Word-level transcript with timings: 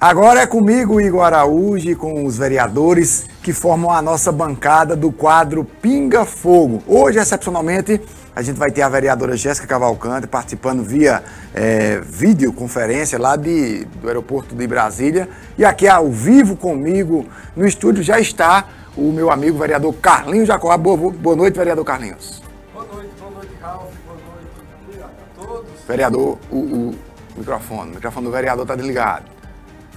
Agora 0.00 0.42
é 0.42 0.46
comigo, 0.46 1.00
Igor 1.00 1.24
Araújo, 1.24 1.96
com 1.96 2.24
os 2.24 2.38
vereadores 2.38 3.26
que 3.42 3.52
formam 3.52 3.90
a 3.90 4.00
nossa 4.00 4.30
bancada 4.30 4.94
do 4.94 5.10
quadro 5.10 5.64
Pinga 5.64 6.24
Fogo. 6.24 6.80
Hoje, 6.86 7.18
excepcionalmente, 7.18 8.00
a 8.32 8.40
gente 8.40 8.56
vai 8.56 8.70
ter 8.70 8.82
a 8.82 8.88
vereadora 8.88 9.36
Jéssica 9.36 9.66
Cavalcante 9.66 10.28
participando 10.28 10.84
via 10.84 11.24
é, 11.52 11.98
videoconferência 11.98 13.18
lá 13.18 13.34
de, 13.34 13.86
do 13.86 14.06
aeroporto 14.06 14.54
de 14.54 14.68
Brasília. 14.68 15.28
E 15.58 15.64
aqui 15.64 15.88
ao 15.88 16.08
vivo 16.08 16.54
comigo 16.54 17.26
no 17.56 17.66
estúdio 17.66 18.00
já 18.00 18.20
está 18.20 18.68
o 18.96 19.10
meu 19.10 19.32
amigo 19.32 19.58
vereador 19.58 19.92
Carlinhos 19.94 20.46
Jacó. 20.46 20.78
Boa, 20.78 21.10
boa 21.10 21.34
noite, 21.34 21.58
vereador 21.58 21.84
Carlinhos. 21.84 22.40
Boa 22.72 22.86
noite, 22.86 23.10
boa 23.18 23.32
noite, 23.32 23.50
Ralf. 23.60 23.92
Boa 24.06 24.18
noite 24.28 25.02
a 25.02 25.44
todos. 25.44 25.70
Vereador, 25.88 26.38
o, 26.52 26.56
o 26.56 26.94
microfone, 27.36 27.90
o 27.90 27.94
microfone 27.96 28.26
do 28.26 28.30
vereador 28.32 28.62
está 28.62 28.76
desligado. 28.76 29.37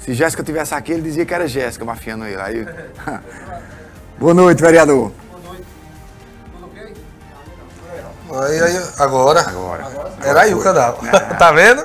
Se 0.04 0.16
Jéssica 0.16 0.44
tivesse 0.44 0.74
aqui, 0.74 0.92
ele 0.92 1.04
dizia 1.04 1.26
que 1.26 1.34
era 1.34 1.48
Jéssica 1.48 1.86
mafiando 1.86 2.26
ele. 2.26 2.42
Aí... 2.42 2.68
Boa 4.20 4.34
noite, 4.34 4.62
vereador. 4.62 5.12
Boa 5.32 5.54
noite. 5.54 5.66
Tudo 6.52 6.66
ok? 6.66 6.94
Aí, 8.48 8.64
aí, 8.64 8.84
agora. 8.98 9.42
Agora. 9.42 9.88
Era 10.24 10.42
aí 10.42 10.54
o 10.56 10.62
canal. 10.62 11.00
É. 11.06 11.20
tá 11.38 11.52
vendo? 11.52 11.84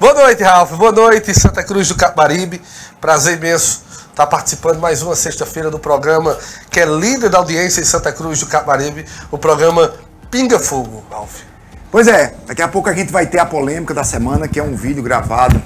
Boa 0.00 0.14
noite, 0.14 0.42
Ralf. 0.42 0.72
Boa 0.72 0.90
noite, 0.90 1.32
Santa 1.32 1.62
Cruz 1.62 1.88
do 1.88 1.94
Caparibe. 1.94 2.60
Prazer 3.00 3.36
imenso 3.36 3.82
estar 4.10 4.26
participando 4.26 4.78
mais 4.78 5.00
uma 5.00 5.14
sexta-feira 5.16 5.70
do 5.70 5.78
programa 5.78 6.36
que 6.70 6.80
é 6.80 6.84
líder 6.84 7.30
da 7.30 7.38
audiência 7.38 7.80
em 7.80 7.84
Santa 7.84 8.12
Cruz 8.12 8.40
do 8.40 8.46
Caparibe, 8.46 9.06
o 9.30 9.38
programa 9.38 9.94
Pinga 10.30 10.58
Fogo, 10.58 11.02
Ralf. 11.10 11.40
Pois 11.90 12.08
é, 12.08 12.34
daqui 12.46 12.60
a 12.60 12.68
pouco 12.68 12.90
a 12.90 12.92
gente 12.92 13.10
vai 13.10 13.26
ter 13.26 13.38
a 13.38 13.46
polêmica 13.46 13.94
da 13.94 14.04
semana, 14.04 14.46
que 14.46 14.60
é 14.60 14.62
um 14.62 14.76
vídeo 14.76 15.02
gravado 15.02 15.62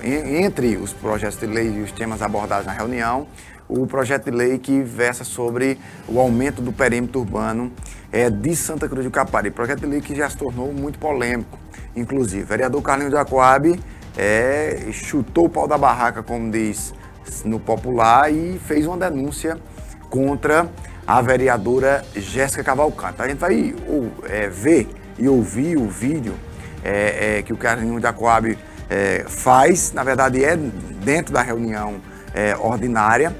entre 0.02 0.76
os 0.76 0.92
projetos 0.92 1.38
de 1.38 1.46
lei 1.46 1.78
e 1.78 1.82
os 1.82 1.90
temas 1.90 2.22
abordados 2.22 2.66
na 2.66 2.72
reunião, 2.72 3.26
o 3.68 3.86
projeto 3.86 4.24
de 4.24 4.30
lei 4.30 4.58
que 4.58 4.82
versa 4.82 5.24
sobre 5.24 5.78
o 6.08 6.20
aumento 6.20 6.62
do 6.62 6.72
perímetro 6.72 7.20
urbano 7.20 7.72
é, 8.12 8.30
de 8.30 8.54
Santa 8.54 8.88
Cruz 8.88 9.04
do 9.04 9.10
Capari. 9.10 9.50
Projeto 9.50 9.80
de 9.80 9.86
lei 9.86 10.00
que 10.00 10.14
já 10.14 10.28
se 10.28 10.36
tornou 10.36 10.72
muito 10.72 10.98
polêmico, 10.98 11.58
inclusive. 11.94 12.44
O 12.44 12.46
vereador 12.46 12.82
Carlinhos 12.82 13.12
de 13.12 13.18
Aquab 13.18 13.80
é, 14.16 14.88
chutou 14.92 15.46
o 15.46 15.48
pau 15.48 15.66
da 15.66 15.76
barraca, 15.76 16.22
como 16.22 16.50
diz 16.50 16.94
no 17.44 17.58
popular, 17.58 18.32
e 18.32 18.58
fez 18.58 18.86
uma 18.86 18.96
denúncia 18.96 19.58
contra 20.08 20.68
a 21.06 21.20
vereadora 21.20 22.04
Jéssica 22.14 22.62
Cavalcante. 22.64 23.20
A 23.20 23.28
gente 23.28 23.38
vai 23.38 23.74
é, 24.28 24.48
ver 24.48 24.88
e 25.18 25.28
ouvir 25.28 25.76
o 25.76 25.88
vídeo 25.88 26.34
é, 26.84 27.38
é, 27.38 27.42
que 27.42 27.52
o 27.52 27.56
Carlinhos 27.56 28.00
de 28.00 28.06
Aquab 28.06 28.56
é, 28.88 29.24
faz, 29.26 29.92
na 29.92 30.04
verdade 30.04 30.44
é 30.44 30.56
dentro 30.56 31.32
da 31.32 31.42
reunião 31.42 31.96
é, 32.34 32.56
ordinária, 32.56 33.34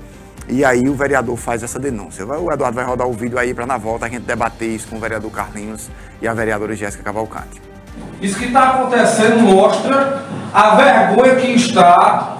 e 0.48 0.64
aí 0.64 0.88
o 0.88 0.94
vereador 0.94 1.36
faz 1.36 1.62
essa 1.62 1.78
denúncia. 1.78 2.24
O 2.24 2.52
Eduardo 2.52 2.76
vai 2.76 2.84
rodar 2.84 3.06
o 3.06 3.12
vídeo 3.12 3.38
aí 3.38 3.52
para 3.52 3.66
na 3.66 3.76
volta 3.76 4.06
a 4.06 4.08
gente 4.08 4.22
debater 4.22 4.68
isso 4.68 4.88
com 4.88 4.96
o 4.96 5.00
vereador 5.00 5.30
Carlinhos 5.30 5.88
e 6.20 6.28
a 6.28 6.32
vereadora 6.32 6.74
Jéssica 6.74 7.02
Cavalcante. 7.02 7.60
Isso 8.20 8.38
que 8.38 8.46
está 8.46 8.70
acontecendo 8.70 9.40
mostra 9.40 10.22
a 10.52 10.74
vergonha 10.76 11.36
que 11.36 11.52
está 11.52 12.36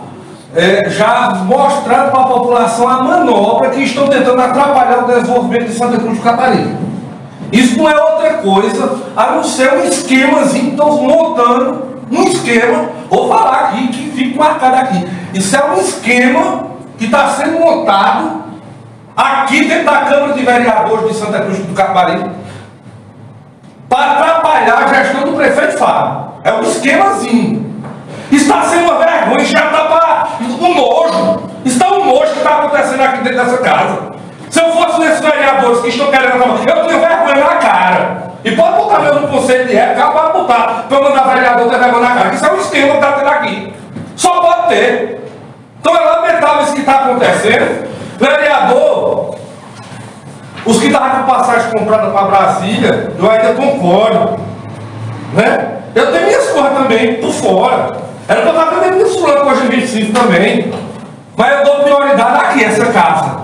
é, 0.55 0.89
já 0.89 1.34
mostrando 1.45 2.11
para 2.11 2.21
a 2.21 2.27
população 2.27 2.89
a 2.89 3.03
manobra 3.03 3.71
que 3.71 3.83
estão 3.83 4.09
tentando 4.09 4.41
atrapalhar 4.41 5.05
o 5.05 5.06
desenvolvimento 5.06 5.66
de 5.66 5.75
Santa 5.75 5.99
Cruz 5.99 6.16
do 6.16 6.22
Caparibe. 6.22 6.77
Isso 7.53 7.77
não 7.77 7.89
é 7.89 7.97
outra 7.97 8.34
coisa 8.34 9.03
a 9.16 9.33
não 9.33 9.45
ser 9.45 9.72
um 9.75 9.84
esquemazinho 9.84 10.65
que 10.66 10.71
estão 10.71 11.03
montando 11.03 11.97
um 12.11 12.22
esquema, 12.22 12.89
vou 13.11 13.28
falar 13.28 13.66
aqui 13.66 13.89
que 13.89 14.11
fica 14.12 14.39
marcado 14.39 14.77
aqui. 14.77 15.06
Isso 15.34 15.56
é 15.56 15.65
um 15.72 15.81
esquema 15.81 16.66
que 16.99 17.07
está 17.07 17.29
sendo 17.31 17.59
montado 17.59 18.45
aqui 19.17 19.65
dentro 19.65 19.84
da 19.84 20.01
Câmara 20.03 20.33
de 20.33 20.45
Vereadores 20.45 21.09
de 21.09 21.15
Santa 21.15 21.41
Cruz 21.41 21.59
do 21.59 21.75
Caparibe 21.75 22.31
para 23.89 24.12
atrapalhar 24.12 24.84
a 24.84 24.95
gestão 24.95 25.23
do 25.23 25.33
prefeito 25.33 25.79
Fábio. 25.79 26.27
É 26.45 26.53
um 26.53 26.62
esquemazinho. 26.62 27.67
Está 28.31 28.62
sendo 28.62 28.84
uma 28.84 28.99
vergonha, 28.99 29.45
já 29.45 29.67
está 29.67 29.84
para 29.84 30.29
um 30.41 30.75
nojo. 30.75 31.43
Está 31.65 31.93
um 31.93 32.05
nojo 32.05 32.33
que 32.33 32.39
está 32.39 32.59
acontecendo 32.59 33.03
aqui 33.03 33.23
dentro 33.23 33.45
dessa 33.45 33.59
casa. 33.59 34.17
Se 34.51 34.61
eu 34.61 34.73
fosse 34.73 35.01
nesses 35.01 35.21
vereadores 35.21 35.81
que 35.81 35.89
estão 35.89 36.11
querendo 36.11 36.37
eu 36.37 36.87
tenho 36.87 37.01
vergonha 37.01 37.45
na 37.45 37.57
cara. 37.57 38.33
E 38.45 38.53
pode 38.53 38.77
botar 38.77 39.01
mesmo 39.01 39.21
no 39.21 39.28
conselho 39.28 39.67
de 39.67 39.77
época, 39.77 40.09
pode 40.09 40.33
botar 40.39 40.84
para 40.89 41.01
mandar 41.01 41.34
vereador 41.34 41.69
ter 41.69 41.78
vergonha 41.78 42.09
na 42.09 42.15
cara. 42.15 42.34
Isso 42.34 42.47
é 42.47 42.53
um 42.53 42.61
esquema 42.61 42.93
que 42.93 42.95
está 42.95 43.13
tendo 43.13 43.28
aqui. 43.28 43.75
Só 44.17 44.41
pode 44.41 44.69
ter. 44.69 45.21
Então 45.81 45.95
é 45.95 45.99
que 45.99 46.26
está 46.87 47.01
acontecendo. 47.01 47.89
Vereador, 48.19 49.34
os 50.65 50.78
que 50.78 50.87
estavam 50.87 51.22
com 51.22 51.33
passagem 51.33 51.71
comprada 51.72 52.10
para 52.10 52.27
Brasília, 52.27 53.13
eu 53.19 53.31
ainda 53.31 53.55
concordo. 53.55 54.41
Né? 55.33 55.78
Eu 55.95 56.13
tenho 56.13 56.27
minhas 56.27 56.49
coisas 56.49 56.72
também, 56.72 57.15
por 57.15 57.33
fora. 57.33 57.97
Era 58.28 58.43
para 58.43 58.51
estar 58.51 58.65
vendendo 58.66 58.97
minhas 58.97 59.16
flores 59.16 59.43
hoje 59.43 59.66
em 59.66 59.81
25 59.81 60.13
também. 60.13 60.72
Mas 61.37 61.59
eu 61.59 61.65
dou 61.65 61.75
prioridade 61.83 62.45
aqui, 62.45 62.65
essa 62.65 62.87
casa. 62.87 63.41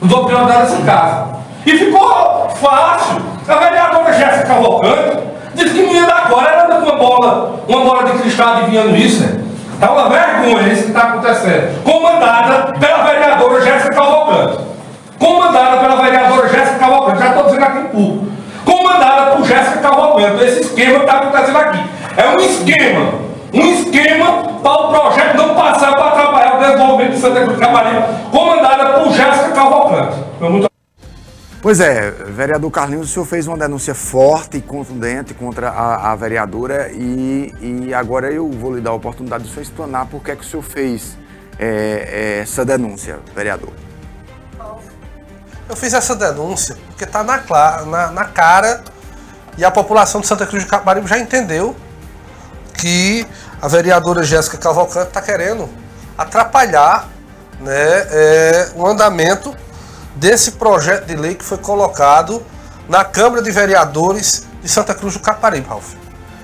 Eu 0.00 0.08
dou 0.08 0.24
prioridade 0.24 0.60
a 0.60 0.64
essa 0.64 0.82
casa. 0.82 1.26
E 1.66 1.76
ficou 1.76 2.48
fácil. 2.60 3.20
A 3.48 3.54
vereadora 3.56 4.12
Jéssica 4.12 4.46
Cavalcante 4.46 5.18
disse 5.54 5.74
que 5.74 5.82
menina 5.82 6.14
agora 6.14 6.50
era 6.50 6.64
com 6.66 6.82
uma 6.82 6.96
bola, 6.96 7.60
uma 7.66 7.84
bola 7.84 8.04
de 8.04 8.18
cristal 8.18 8.56
adivinhando 8.56 8.96
isso, 8.96 9.22
né? 9.22 9.40
É 9.80 9.86
uma 9.86 10.08
vergonha 10.08 10.72
isso 10.72 10.82
que 10.82 10.88
está 10.88 11.00
acontecendo. 11.00 11.82
Comandada 11.84 12.72
pela 12.78 13.04
vereadora 13.04 13.62
Jéssica 13.62 13.94
Cavalcante. 13.94 14.58
Comandada 15.18 15.76
pela 15.78 15.96
vereadora 16.02 16.48
Jéssica 16.48 16.78
Cavalcante. 16.78 17.18
Já 17.18 17.28
estou 17.28 17.44
dizendo 17.44 17.64
aqui 17.64 17.78
em 17.78 17.88
público. 17.88 18.26
Comandada 18.64 19.36
por 19.36 19.44
Jéssica 19.44 19.78
Cavalcante. 19.78 20.44
Esse 20.44 20.60
esquema 20.60 20.98
que 20.98 21.04
está 21.04 21.12
acontecendo 21.18 21.58
aqui. 21.58 21.84
É 22.16 22.28
um 22.28 22.40
esquema. 22.40 23.30
Um 23.52 23.72
esquema 23.72 24.42
para 24.62 24.72
o 24.72 24.88
projeto 24.88 25.36
não 25.36 25.54
passar 25.54 25.92
para 25.94 26.08
atrapalhar 26.08 26.56
o 26.56 26.60
desenvolvimento 26.60 27.12
de 27.12 27.18
Santa 27.18 27.40
Cruz 27.40 27.58
de 27.58 27.64
Caparibe. 27.64 28.04
Comandada 28.30 28.84
por 29.00 29.12
Jéssica 29.12 29.50
Cavalcante 29.52 29.70
Cavalcante. 29.90 30.16
Muito 30.40 30.69
Pois 31.70 31.78
é, 31.78 32.10
vereador 32.10 32.68
Carlinhos, 32.68 33.10
o 33.10 33.12
senhor 33.12 33.24
fez 33.24 33.46
uma 33.46 33.56
denúncia 33.56 33.94
forte 33.94 34.56
e 34.56 34.60
contundente 34.60 35.32
contra 35.32 35.70
a, 35.70 36.10
a 36.10 36.16
vereadora 36.16 36.90
e, 36.90 37.54
e, 37.60 37.94
agora 37.94 38.28
eu 38.32 38.50
vou 38.50 38.74
lhe 38.74 38.80
dar 38.80 38.90
a 38.90 38.94
oportunidade 38.94 39.44
de 39.44 39.50
senhor 39.50 39.62
explanar 39.62 40.06
por 40.06 40.20
que, 40.20 40.32
é 40.32 40.34
que 40.34 40.42
o 40.42 40.44
senhor 40.44 40.64
fez 40.64 41.16
é, 41.60 42.38
é, 42.38 42.40
essa 42.40 42.64
denúncia, 42.64 43.20
vereador. 43.36 43.70
Eu 45.68 45.76
fiz 45.76 45.94
essa 45.94 46.16
denúncia 46.16 46.76
porque 46.88 47.04
está 47.04 47.22
na, 47.22 47.40
na, 47.86 48.10
na, 48.10 48.24
cara 48.24 48.82
e 49.56 49.64
a 49.64 49.70
população 49.70 50.20
de 50.20 50.26
Santa 50.26 50.46
Cruz 50.46 50.64
de 50.64 50.68
Capibaribe 50.68 51.06
já 51.06 51.20
entendeu 51.20 51.76
que 52.74 53.24
a 53.62 53.68
vereadora 53.68 54.24
Jéssica 54.24 54.58
Cavalcante 54.58 55.06
está 55.06 55.22
querendo 55.22 55.68
atrapalhar 56.18 57.08
né, 57.60 57.72
é, 58.10 58.70
o 58.74 58.84
andamento 58.84 59.54
desse 60.16 60.52
projeto 60.52 61.06
de 61.06 61.14
lei 61.14 61.34
que 61.34 61.44
foi 61.44 61.58
colocado 61.58 62.44
na 62.88 63.04
Câmara 63.04 63.42
de 63.42 63.50
Vereadores 63.50 64.44
de 64.62 64.68
Santa 64.68 64.94
Cruz 64.94 65.14
do 65.14 65.20
Caparibe, 65.20 65.68
Ralf. 65.68 65.94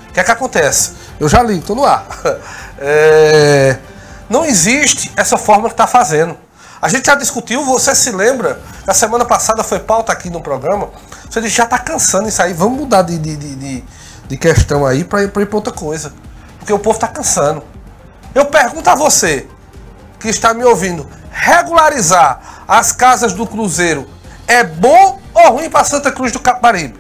O 0.08 0.12
que 0.12 0.20
é 0.20 0.24
que 0.24 0.30
acontece? 0.30 0.92
Eu 1.18 1.28
já 1.28 1.42
li, 1.42 1.58
estou 1.58 1.76
no 1.76 1.84
ar. 1.84 2.06
É, 2.78 3.78
não 4.28 4.44
existe 4.44 5.10
essa 5.16 5.38
forma 5.38 5.66
que 5.66 5.72
está 5.72 5.86
fazendo. 5.86 6.36
A 6.80 6.90
gente 6.90 7.06
já 7.06 7.14
discutiu, 7.14 7.64
você 7.64 7.94
se 7.94 8.10
lembra, 8.10 8.60
na 8.86 8.92
semana 8.92 9.24
passada 9.24 9.64
foi 9.64 9.78
pauta 9.78 10.12
aqui 10.12 10.28
no 10.28 10.42
programa, 10.42 10.90
você 11.28 11.40
disse, 11.40 11.56
já 11.56 11.64
está 11.64 11.78
cansando 11.78 12.28
isso 12.28 12.42
aí, 12.42 12.52
vamos 12.52 12.78
mudar 12.80 13.00
de, 13.00 13.18
de, 13.18 13.34
de, 13.34 13.84
de 14.28 14.36
questão 14.36 14.84
aí 14.84 15.04
para 15.04 15.22
ir 15.22 15.30
para 15.30 15.56
outra 15.56 15.72
coisa. 15.72 16.12
Porque 16.58 16.70
o 16.70 16.78
povo 16.78 16.96
está 16.96 17.08
cansando. 17.08 17.62
Eu 18.34 18.44
pergunto 18.44 18.90
a 18.90 18.94
você, 18.94 19.48
que 20.20 20.28
está 20.28 20.52
me 20.52 20.64
ouvindo, 20.64 21.08
regularizar 21.30 22.56
as 22.66 22.92
casas 22.92 23.32
do 23.32 23.46
Cruzeiro 23.46 24.08
é 24.46 24.64
bom 24.64 25.20
ou 25.34 25.52
ruim 25.52 25.70
para 25.70 25.84
Santa 25.84 26.10
Cruz 26.10 26.32
do 26.32 26.40
Caparibe? 26.40 26.98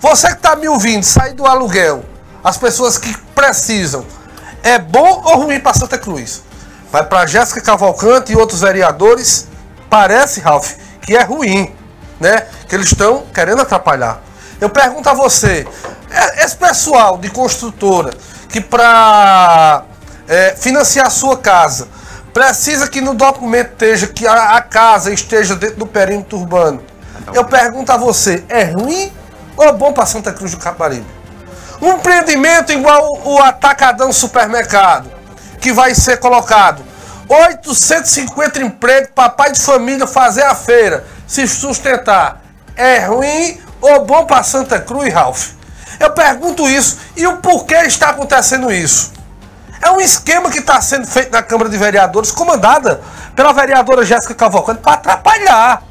Você 0.00 0.28
que 0.28 0.34
está 0.34 0.54
me 0.54 0.68
ouvindo, 0.68 1.02
sair 1.02 1.32
do 1.32 1.46
aluguel, 1.46 2.04
as 2.42 2.58
pessoas 2.58 2.98
que 2.98 3.16
precisam, 3.34 4.04
é 4.62 4.78
bom 4.78 5.22
ou 5.24 5.44
ruim 5.44 5.60
para 5.60 5.74
Santa 5.74 5.98
Cruz? 5.98 6.42
Vai 6.92 7.04
para 7.04 7.26
Jéssica 7.26 7.60
Cavalcante 7.60 8.32
e 8.32 8.36
outros 8.36 8.60
vereadores, 8.60 9.48
parece, 9.88 10.40
Ralph, 10.40 10.72
que 11.00 11.16
é 11.16 11.22
ruim, 11.22 11.74
né? 12.20 12.46
Que 12.68 12.74
eles 12.74 12.86
estão 12.86 13.24
querendo 13.32 13.62
atrapalhar. 13.62 14.20
Eu 14.60 14.70
pergunto 14.70 15.08
a 15.08 15.14
você, 15.14 15.66
é, 16.10 16.44
esse 16.44 16.56
pessoal 16.56 17.18
de 17.18 17.30
construtora 17.30 18.12
que 18.48 18.60
para 18.60 19.84
é, 20.28 20.54
financiar 20.56 21.10
sua 21.10 21.36
casa 21.36 21.88
Precisa 22.34 22.88
que 22.88 23.00
no 23.00 23.14
documento 23.14 23.70
esteja 23.70 24.08
que 24.08 24.26
a, 24.26 24.56
a 24.56 24.60
casa 24.60 25.12
esteja 25.12 25.54
dentro 25.54 25.76
do 25.76 25.86
perímetro 25.86 26.36
urbano. 26.36 26.82
Eu 27.32 27.44
pergunto 27.44 27.92
a 27.92 27.96
você, 27.96 28.44
é 28.48 28.64
ruim 28.64 29.12
ou 29.56 29.64
é 29.64 29.72
bom 29.72 29.92
para 29.92 30.04
Santa 30.04 30.32
Cruz 30.32 30.50
do 30.50 30.58
Caparibe? 30.58 31.06
Um 31.80 31.92
empreendimento 31.92 32.72
igual 32.72 33.20
o 33.24 33.40
Atacadão 33.40 34.12
Supermercado, 34.12 35.08
que 35.60 35.72
vai 35.72 35.94
ser 35.94 36.16
colocado 36.18 36.82
850 37.28 38.60
empregos 38.62 39.10
para 39.14 39.30
pai 39.30 39.52
de 39.52 39.60
família 39.60 40.04
fazer 40.04 40.42
a 40.42 40.56
feira, 40.56 41.04
se 41.28 41.46
sustentar. 41.46 42.42
É 42.76 43.06
ruim 43.06 43.60
ou 43.80 44.04
bom 44.04 44.26
para 44.26 44.42
Santa 44.42 44.80
Cruz, 44.80 45.12
Ralph? 45.14 45.50
Eu 46.00 46.10
pergunto 46.10 46.68
isso 46.68 46.98
e 47.16 47.26
o 47.28 47.36
porquê 47.36 47.76
está 47.86 48.10
acontecendo 48.10 48.72
isso. 48.72 49.12
É 49.84 49.90
um 49.90 50.00
esquema 50.00 50.50
que 50.50 50.60
está 50.60 50.80
sendo 50.80 51.06
feito 51.06 51.30
na 51.30 51.42
Câmara 51.42 51.68
de 51.68 51.76
Vereadores, 51.76 52.30
comandada 52.32 53.02
pela 53.36 53.52
vereadora 53.52 54.02
Jéssica 54.02 54.34
Cavalcante, 54.34 54.80
para 54.80 54.94
atrapalhar. 54.94 55.82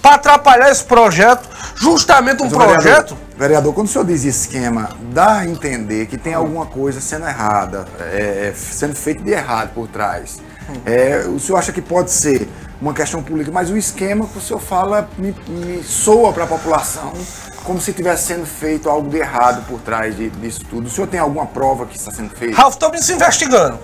Para 0.00 0.14
atrapalhar 0.14 0.70
esse 0.70 0.84
projeto, 0.84 1.46
justamente 1.76 2.42
um 2.42 2.46
Mas, 2.46 2.54
projeto. 2.54 3.14
Vereador, 3.14 3.18
vereador, 3.36 3.74
quando 3.74 3.86
o 3.86 3.90
senhor 3.90 4.04
diz 4.06 4.24
esquema, 4.24 4.90
dá 5.12 5.40
a 5.40 5.46
entender 5.46 6.06
que 6.06 6.16
tem 6.16 6.32
alguma 6.32 6.64
coisa 6.64 7.00
sendo 7.02 7.26
errada, 7.26 7.86
é, 8.00 8.48
é 8.48 8.54
sendo 8.56 8.94
feito 8.94 9.22
de 9.22 9.32
errado 9.32 9.74
por 9.74 9.88
trás. 9.88 10.38
É, 10.86 11.24
o 11.26 11.38
senhor 11.38 11.58
acha 11.58 11.72
que 11.72 11.82
pode 11.82 12.10
ser 12.10 12.48
uma 12.80 12.94
questão 12.94 13.22
pública, 13.22 13.50
mas 13.52 13.68
o 13.68 13.76
esquema 13.76 14.26
que 14.26 14.38
o 14.38 14.40
senhor 14.40 14.60
fala 14.60 15.10
me, 15.18 15.34
me 15.48 15.82
soa 15.82 16.32
para 16.32 16.44
a 16.44 16.46
população 16.46 17.12
como 17.68 17.78
se 17.82 17.90
estivesse 17.90 18.28
sendo 18.28 18.46
feito 18.46 18.88
algo 18.88 19.10
de 19.10 19.18
errado 19.18 19.62
por 19.68 19.78
trás 19.78 20.16
de, 20.16 20.30
disso 20.30 20.64
tudo. 20.70 20.86
O 20.86 20.90
senhor 20.90 21.06
tem 21.06 21.20
alguma 21.20 21.44
prova 21.44 21.84
que 21.84 21.98
está 21.98 22.10
sendo 22.10 22.30
feita? 22.30 22.56
Ralf, 22.56 22.72
estamos 22.72 23.04
se 23.04 23.12
investigando. 23.12 23.78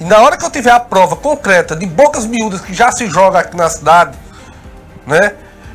E 0.00 0.04
na 0.04 0.20
hora 0.20 0.38
que 0.38 0.44
eu 0.46 0.48
tiver 0.48 0.70
a 0.70 0.80
prova 0.80 1.14
concreta 1.16 1.76
de 1.76 1.84
bocas 1.84 2.24
miúdas 2.24 2.62
que 2.62 2.72
já 2.72 2.90
se 2.90 3.06
joga 3.10 3.40
aqui 3.40 3.54
na 3.54 3.68
cidade, 3.68 4.18
né? 5.06 5.34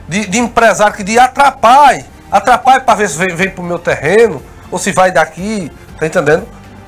De, 0.10 0.26
de 0.26 0.40
empresário 0.40 0.96
que 0.96 1.04
de 1.04 1.20
atrapalhe, 1.20 2.04
atrapalhe 2.32 2.84
para 2.84 2.96
ver 2.96 3.10
se 3.10 3.18
vem, 3.20 3.36
vem 3.36 3.52
para 3.52 3.62
o 3.62 3.66
meu 3.66 3.78
terreno, 3.78 4.42
ou 4.72 4.80
se 4.80 4.92
vai 4.92 5.12
daqui, 5.12 5.72
tá 6.00 6.08
entendendo? 6.08 6.48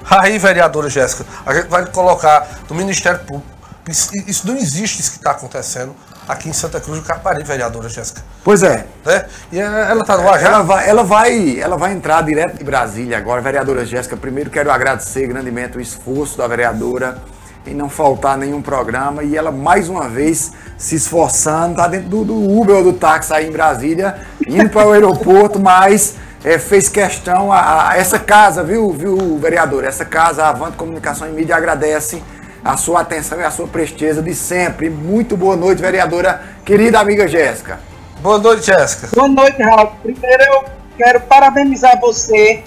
Aí, 0.09 0.39
vereadora 0.39 0.89
Jéssica, 0.89 1.23
a 1.45 1.53
gente 1.53 1.67
vai 1.67 1.85
colocar 1.85 2.47
no 2.67 2.75
Ministério 2.75 3.19
Público. 3.19 3.47
Isso, 3.87 4.09
isso 4.25 4.47
não 4.47 4.57
existe 4.57 5.01
isso 5.01 5.11
que 5.11 5.17
está 5.17 5.31
acontecendo 5.31 5.95
aqui 6.27 6.49
em 6.49 6.53
Santa 6.53 6.79
Cruz 6.79 6.99
do 6.99 7.05
Capari, 7.05 7.43
vereadora 7.43 7.87
Jéssica. 7.87 8.21
Pois 8.43 8.61
é. 8.63 8.85
Né? 9.05 9.25
E 9.51 9.59
ela 9.59 10.01
está 10.01 10.17
no 10.17 10.27
ar 10.27 10.39
já? 10.39 10.47
Ela 10.47 10.61
vai, 10.63 10.89
ela, 10.89 11.03
vai, 11.03 11.59
ela 11.59 11.77
vai 11.77 11.93
entrar 11.93 12.21
direto 12.23 12.57
de 12.57 12.63
Brasília 12.63 13.17
agora. 13.17 13.41
Vereadora 13.41 13.85
Jéssica, 13.85 14.17
primeiro 14.17 14.49
quero 14.49 14.71
agradecer 14.71 15.27
grandemente 15.27 15.77
o 15.77 15.81
esforço 15.81 16.37
da 16.37 16.47
vereadora 16.47 17.17
em 17.65 17.73
não 17.73 17.89
faltar 17.89 18.37
nenhum 18.37 18.61
programa 18.61 19.23
e 19.23 19.35
ela 19.35 19.51
mais 19.51 19.89
uma 19.89 20.07
vez 20.07 20.53
se 20.77 20.95
esforçando, 20.95 21.75
tá 21.75 21.87
dentro 21.87 22.07
do, 22.07 22.23
do 22.23 22.59
Uber 22.59 22.77
ou 22.77 22.83
do 22.83 22.93
táxi 22.93 23.33
aí 23.33 23.47
em 23.47 23.51
Brasília, 23.51 24.15
indo 24.47 24.69
para 24.69 24.87
o 24.87 24.91
aeroporto, 24.93 25.59
mas 25.59 26.15
é, 26.43 26.57
fez 26.57 26.87
questão 26.87 27.51
a, 27.51 27.89
a, 27.89 27.97
essa 27.97 28.19
casa, 28.19 28.63
viu, 28.63 28.91
viu, 28.91 29.37
vereador? 29.37 29.83
Essa 29.83 30.05
casa, 30.05 30.43
a 30.43 30.49
Avante 30.49 30.77
Comunicação 30.77 31.27
e 31.27 31.31
Mídia 31.31 31.55
agradece 31.55 32.23
a 32.63 32.75
sua 32.77 33.01
atenção 33.01 33.39
e 33.39 33.43
a 33.43 33.51
sua 33.51 33.67
presteza 33.67 34.21
de 34.21 34.33
sempre. 34.33 34.89
Muito 34.89 35.37
boa 35.37 35.55
noite, 35.55 35.81
vereadora, 35.81 36.41
querida 36.65 36.99
amiga 36.99 37.27
Jéssica. 37.27 37.79
Boa 38.21 38.39
noite, 38.39 38.65
Jéssica. 38.65 39.09
Boa 39.15 39.27
noite, 39.27 39.61
Raul. 39.61 39.91
Primeiro 40.01 40.43
eu 40.43 40.65
quero 40.97 41.21
parabenizar 41.21 41.99
você 41.99 42.63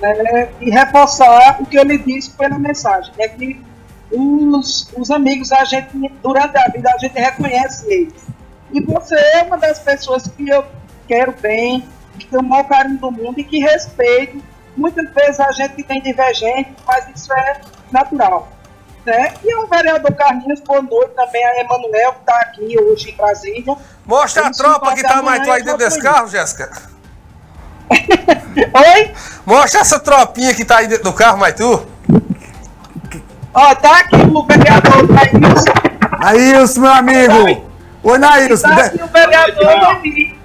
né, 0.00 0.48
e 0.60 0.70
reforçar 0.70 1.58
o 1.60 1.66
que 1.66 1.78
eu 1.78 1.84
lhe 1.84 1.98
disse 1.98 2.30
pela 2.30 2.58
mensagem. 2.58 3.12
É 3.18 3.28
que 3.28 3.60
os, 4.10 4.90
os 4.96 5.10
amigos, 5.10 5.52
a 5.52 5.64
gente, 5.64 5.88
durante 6.22 6.58
a 6.58 6.68
vida, 6.68 6.90
a 6.92 6.98
gente 6.98 7.18
reconhece 7.18 7.86
eles. 7.92 8.14
E 8.72 8.80
você 8.80 9.14
é 9.14 9.42
uma 9.42 9.56
das 9.56 9.78
pessoas 9.78 10.26
que 10.26 10.48
eu 10.48 10.64
quero 11.06 11.34
bem, 11.40 11.84
que 12.18 12.26
tem 12.26 12.38
o 12.38 12.42
maior 12.42 12.64
carinho 12.64 12.98
do 12.98 13.10
mundo 13.10 13.38
e 13.38 13.44
que 13.44 13.58
respeito. 13.58 14.42
Muitas 14.76 15.12
vezes 15.12 15.40
a 15.40 15.50
gente 15.52 15.82
tem 15.82 16.00
divergente, 16.00 16.74
mas 16.86 17.08
isso 17.14 17.32
é 17.32 17.60
natural 17.90 18.59
né? 19.04 19.34
E 19.42 19.54
o 19.56 19.66
vereador 19.66 20.12
Carlinhos, 20.14 20.60
boa 20.60 20.82
noite 20.82 21.12
também 21.14 21.44
a 21.44 21.60
Emanuel, 21.60 22.12
que 22.12 22.20
está 22.20 22.36
aqui 22.40 22.78
hoje 22.80 23.10
em 23.10 23.16
Brasília. 23.16 23.76
Mostra 24.04 24.46
a 24.46 24.50
tropa 24.50 24.92
que 24.94 25.00
está 25.00 25.22
mais 25.22 25.42
tu 25.42 25.50
aí 25.50 25.62
dentro 25.62 25.78
desse 25.78 26.00
carro, 26.00 26.28
Jéssica. 26.28 26.70
Oi? 27.90 29.12
Mostra 29.46 29.80
essa 29.80 29.98
tropinha 29.98 30.54
que 30.54 30.62
está 30.62 30.78
aí 30.78 30.86
dentro 30.86 31.04
do 31.04 31.12
carro, 31.12 31.38
mais 31.38 31.54
tu. 31.54 31.86
Ó, 33.52 33.74
tá 33.74 34.00
aqui 34.00 34.16
o 34.16 34.46
vereador 34.46 35.08
Nailson. 35.08 35.72
Nailson, 36.20 36.80
meu 36.80 36.92
amigo. 36.92 37.70
Oi, 38.02 38.18
Nailson. 38.18 38.68
Tá 38.68 38.84
aqui 38.84 39.02
o 39.02 39.06
vereador 39.08 40.00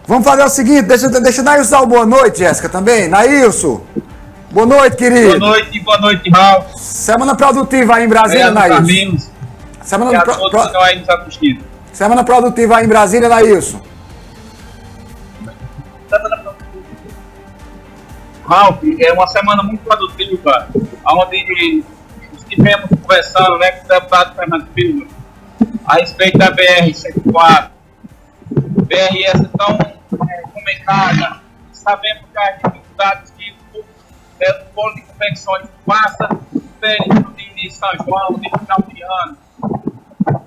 Vamos 0.07 0.23
fazer 0.23 0.43
o 0.43 0.49
seguinte, 0.49 0.83
deixa, 0.83 1.09
deixa 1.09 1.41
o 1.41 1.45
Nailson 1.45 1.71
dar 1.71 1.77
uma 1.79 1.87
boa 1.87 2.05
noite, 2.05 2.39
Jéssica, 2.39 2.69
também. 2.69 3.07
Nailson. 3.07 3.81
Boa 4.55 4.65
noite, 4.65 4.95
querido. 4.95 5.37
Boa 5.37 5.51
noite, 5.51 5.79
boa 5.81 5.97
noite, 5.97 6.29
Raul. 6.29 6.63
Semana 6.77 7.35
produtiva 7.35 7.97
aí 7.97 8.05
em 8.05 8.07
Brasília, 8.07 8.51
Nailson. 8.51 9.29
Semana 9.81 10.21
pro... 10.21 10.33
todos 10.33 10.67
pro... 10.71 10.81
aí 10.81 10.97
nos 10.97 11.09
assistindo. 11.09 11.61
Semana 11.91 12.23
produtiva 12.23 12.77
aí 12.77 12.85
em 12.85 12.87
Brasília, 12.87 13.27
Nailson. 13.27 13.81
Semana 16.07 16.37
produtiva. 16.37 16.81
Ralf, 18.47 18.79
é 18.97 19.11
uma 19.11 19.27
semana 19.27 19.61
muito 19.61 19.83
produtiva, 19.83 20.69
onde 21.05 21.83
estivemos 22.37 22.89
conversando 23.01 23.57
né, 23.57 23.71
com 23.71 23.85
o 23.85 23.89
deputado 23.89 24.35
Fernando 24.37 24.67
Filho 24.73 25.05
a 25.85 25.95
respeito 25.95 26.37
da 26.37 26.49
BR-104. 26.55 27.71
BR 28.51 29.23
essa 29.25 29.49
tão 29.57 29.77
é, 30.29 30.41
comentada. 30.53 31.41
Sabemos 31.73 32.23
que 32.31 32.39
as 32.39 32.55
dificuldades 32.55 33.34
é, 34.45 34.61
o 34.61 34.65
polo 34.73 34.93
de 34.95 35.01
confecções 35.01 35.65
passa, 35.85 36.29
período 36.79 37.33
de 37.33 37.71
São 37.71 37.89
João, 38.05 38.33
de 38.39 38.49
final 38.49 38.77
de 38.87 39.01
ano. 39.03 39.37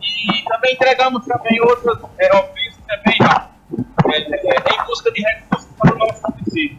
E 0.01 0.45
também 0.49 0.75
entregamos 0.75 1.25
também 1.27 1.61
outros 1.63 1.99
é, 2.19 2.37
ofícios 2.37 2.79
também, 2.87 3.19
é, 4.13 4.19
é, 4.19 4.75
em 4.75 4.87
busca 4.87 5.11
de 5.11 5.23
recursos 5.23 5.69
para 5.79 5.95
o 5.95 5.99
nosso 5.99 6.23
município. 6.31 6.79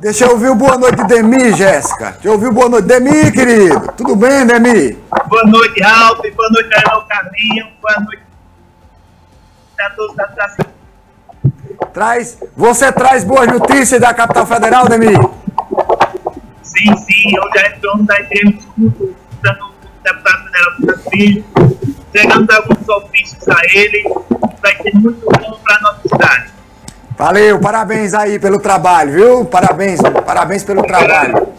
Deixa 0.00 0.24
eu 0.24 0.32
ouvir 0.32 0.48
o 0.48 0.54
boa 0.56 0.76
noite, 0.76 1.04
Demi, 1.04 1.52
Jéssica. 1.52 2.12
Deixa 2.12 2.28
eu 2.28 2.32
ouvir 2.32 2.48
o 2.48 2.52
boa 2.52 2.68
noite. 2.68 2.88
Demi, 2.88 3.30
querido. 3.30 3.92
Tudo 3.92 4.16
bem, 4.16 4.44
Demi? 4.44 4.98
Boa 5.28 5.44
noite, 5.44 5.80
Ralf. 5.80 6.18
Boa 6.18 6.50
noite, 6.50 6.68
Carol 6.70 7.02
Carlinho. 7.02 7.68
Boa 7.80 8.00
noite. 8.00 8.22
a 9.78 9.90
todos 9.90 10.16
da. 10.16 10.26
Traz, 11.92 12.38
você 12.56 12.90
traz 12.90 13.22
boas 13.22 13.46
notícias 13.46 14.00
da 14.00 14.14
capital 14.14 14.46
federal, 14.46 14.88
Demir? 14.88 15.18
Já 17.30 17.66
entrou 17.68 18.02
da 18.02 18.20
igreja 18.20 18.58
escuto, 18.58 19.14
dando 19.42 19.64
o 19.64 19.72
deputado 20.02 20.42
do 20.80 21.10
Filho, 21.10 21.44
entregando 21.88 22.52
alguns 22.52 22.88
ofícios 22.88 23.48
a 23.48 23.60
ele, 23.72 24.04
vai 24.60 24.76
ser 24.76 24.94
muito 24.94 25.26
bom 25.26 25.58
para 25.64 25.76
a 25.76 25.80
nossa 25.80 26.00
cidade. 26.08 26.52
Valeu, 27.16 27.60
parabéns 27.60 28.14
aí 28.14 28.38
pelo 28.38 28.58
trabalho, 28.58 29.12
viu? 29.12 29.44
Parabéns, 29.44 30.00
parabéns 30.24 30.64
pelo 30.64 30.82
trabalho. 30.82 31.52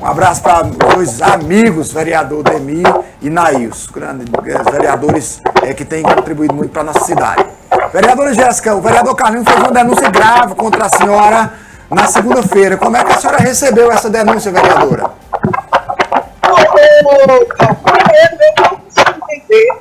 Um 0.00 0.06
abraço 0.06 0.42
para 0.42 0.62
dois 0.62 1.20
amigos, 1.20 1.92
vereador 1.92 2.42
Demir 2.42 2.86
e 3.20 3.28
Nails, 3.28 3.86
grandes 3.86 4.26
vereadores 4.72 5.40
é, 5.62 5.74
que 5.74 5.84
têm 5.84 6.02
contribuído 6.02 6.54
muito 6.54 6.70
para 6.70 6.82
a 6.82 6.84
nossa 6.86 7.04
cidade. 7.04 7.44
Vereadora 7.92 8.32
Jéssica, 8.32 8.74
o 8.74 8.80
vereador 8.80 9.14
Carlinhos 9.14 9.46
fez 9.46 9.60
uma 9.60 9.70
denúncia 9.70 10.10
grave 10.10 10.54
contra 10.54 10.86
a 10.86 10.88
senhora 10.88 11.52
na 11.92 12.06
segunda-feira. 12.06 12.76
Como 12.76 12.96
é 12.96 13.04
que 13.04 13.12
a 13.12 13.16
senhora 13.18 13.38
recebeu 13.38 13.90
essa 13.92 14.10
denúncia, 14.10 14.50
vereadora? 14.50 15.10
eu 16.92 18.38
não 18.38 18.76
consigo 18.76 19.26
entender 19.30 19.72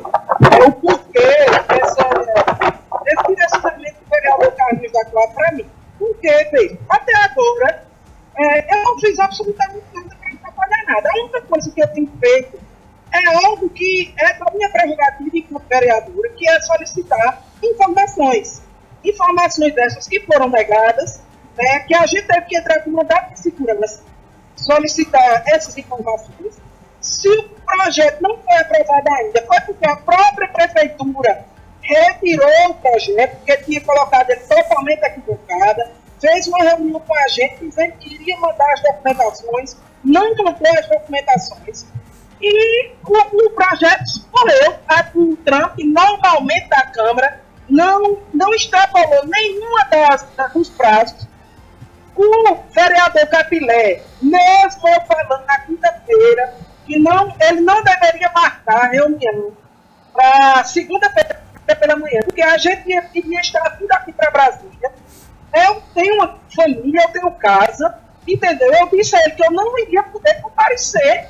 o 0.66 0.72
porquê 0.72 1.36
dessa, 1.68 2.10
desse 3.04 3.28
direcionamento 3.28 3.96
do 4.04 4.10
vereador 4.10 4.52
Carlinhos 4.52 4.92
da 4.92 5.06
Clara 5.06 5.32
para 5.34 5.52
mim. 5.54 5.66
Porque, 5.98 6.50
bem, 6.52 6.80
até 6.90 7.16
agora, 7.24 7.84
é, 8.38 8.76
eu 8.76 8.84
não 8.84 9.00
fiz 9.00 9.20
absolutamente 9.20 9.86
nada 9.94 10.16
para 10.20 10.34
atrapalhar 10.34 10.84
nada. 10.88 11.10
A 11.10 11.20
única 11.22 11.42
coisa 11.42 11.72
que 11.72 11.82
eu 11.82 11.88
tenho 11.88 12.12
feito 12.20 12.60
é 13.14 13.46
algo 13.46 13.70
que 13.70 14.14
é 14.18 14.34
da 14.34 14.52
minha 14.54 14.70
prerrogativa 14.70 15.30
enquanto 15.34 15.68
vereadora, 15.68 16.30
que 16.30 16.50
é 16.50 16.60
solicitar 16.62 17.44
informações. 17.62 18.62
Informações 19.04 19.74
dessas 19.74 20.08
que 20.08 20.20
foram 20.22 20.50
negadas, 20.50 21.22
né, 21.58 21.80
que 21.82 21.96
a 21.96 22.06
gente 22.06 22.28
teve 22.28 22.42
que 22.42 22.58
entrar 22.58 22.80
com 22.82 22.92
mandato 22.92 23.34
de 23.34 23.40
segurança, 23.40 24.04
solicitar 24.56 25.44
essas 25.48 25.78
informações. 25.78 26.60
Se 27.00 27.28
o 27.28 27.50
projeto 27.50 28.22
não 28.22 28.38
foi 28.38 28.58
aprovado 28.58 29.14
ainda, 29.14 29.44
foi 29.46 29.62
porque 29.62 29.88
a 29.88 29.96
própria 29.96 30.48
prefeitura 30.48 31.46
retirou 31.82 32.70
o 32.70 32.74
projeto, 32.76 33.38
porque 33.38 33.58
tinha 33.58 33.82
colocado 33.82 34.30
ele 34.30 34.42
totalmente 34.42 35.04
equivocada, 35.04 35.92
fez 36.20 36.48
uma 36.48 36.60
reunião 36.60 37.00
com 37.00 37.16
a 37.16 37.28
gente 37.28 37.66
dizendo 37.66 37.94
que 37.94 38.14
iria 38.14 38.38
mandar 38.38 38.72
as 38.74 38.82
documentações, 38.82 39.78
não 40.04 40.36
mandou 40.36 40.80
as 40.80 40.88
documentações, 40.88 41.86
e 42.42 42.92
o, 43.06 43.48
o 43.48 43.50
projeto 43.52 44.04
escolheu 44.04 44.76
o 45.16 45.36
Trump, 45.38 45.78
normalmente 45.80 46.68
da 46.70 46.84
Câmara, 46.88 47.42
não, 47.70 48.18
não 48.34 48.54
extrapolou 48.54 49.26
nenhuma 49.28 49.86
das, 49.86 50.26
dos 50.54 50.70
prazos. 50.70 51.28
O 52.16 52.56
vereador 52.74 53.28
Capilé, 53.28 54.02
mesmo 54.22 54.82
falando 55.08 55.46
na 55.46 55.60
quinta-feira, 55.60 56.54
que 56.86 57.00
não, 57.00 57.34
ele 57.40 57.62
não 57.62 57.84
deveria 57.84 58.32
marcar 58.34 58.86
a 58.86 58.88
reunião 58.88 59.54
para 60.14 60.64
segunda-feira 60.66 61.42
pela 61.80 61.96
manhã, 61.96 62.20
porque 62.26 62.42
a 62.42 62.58
gente 62.58 62.90
ia, 62.90 63.10
iria 63.14 63.40
estar 63.40 63.78
vindo 63.80 63.92
aqui 63.94 64.12
para 64.12 64.30
Brasília. 64.30 64.92
Eu 65.54 65.82
tenho 65.94 66.16
uma 66.16 66.38
família, 66.54 67.02
eu 67.04 67.10
tenho 67.10 67.32
casa, 67.32 67.98
entendeu? 68.28 68.72
Eu 68.74 68.90
disse 68.90 69.16
a 69.16 69.20
ele 69.22 69.32
que 69.32 69.46
eu 69.46 69.52
não 69.52 69.78
iria 69.80 70.04
poder 70.04 70.42
comparecer. 70.42 71.30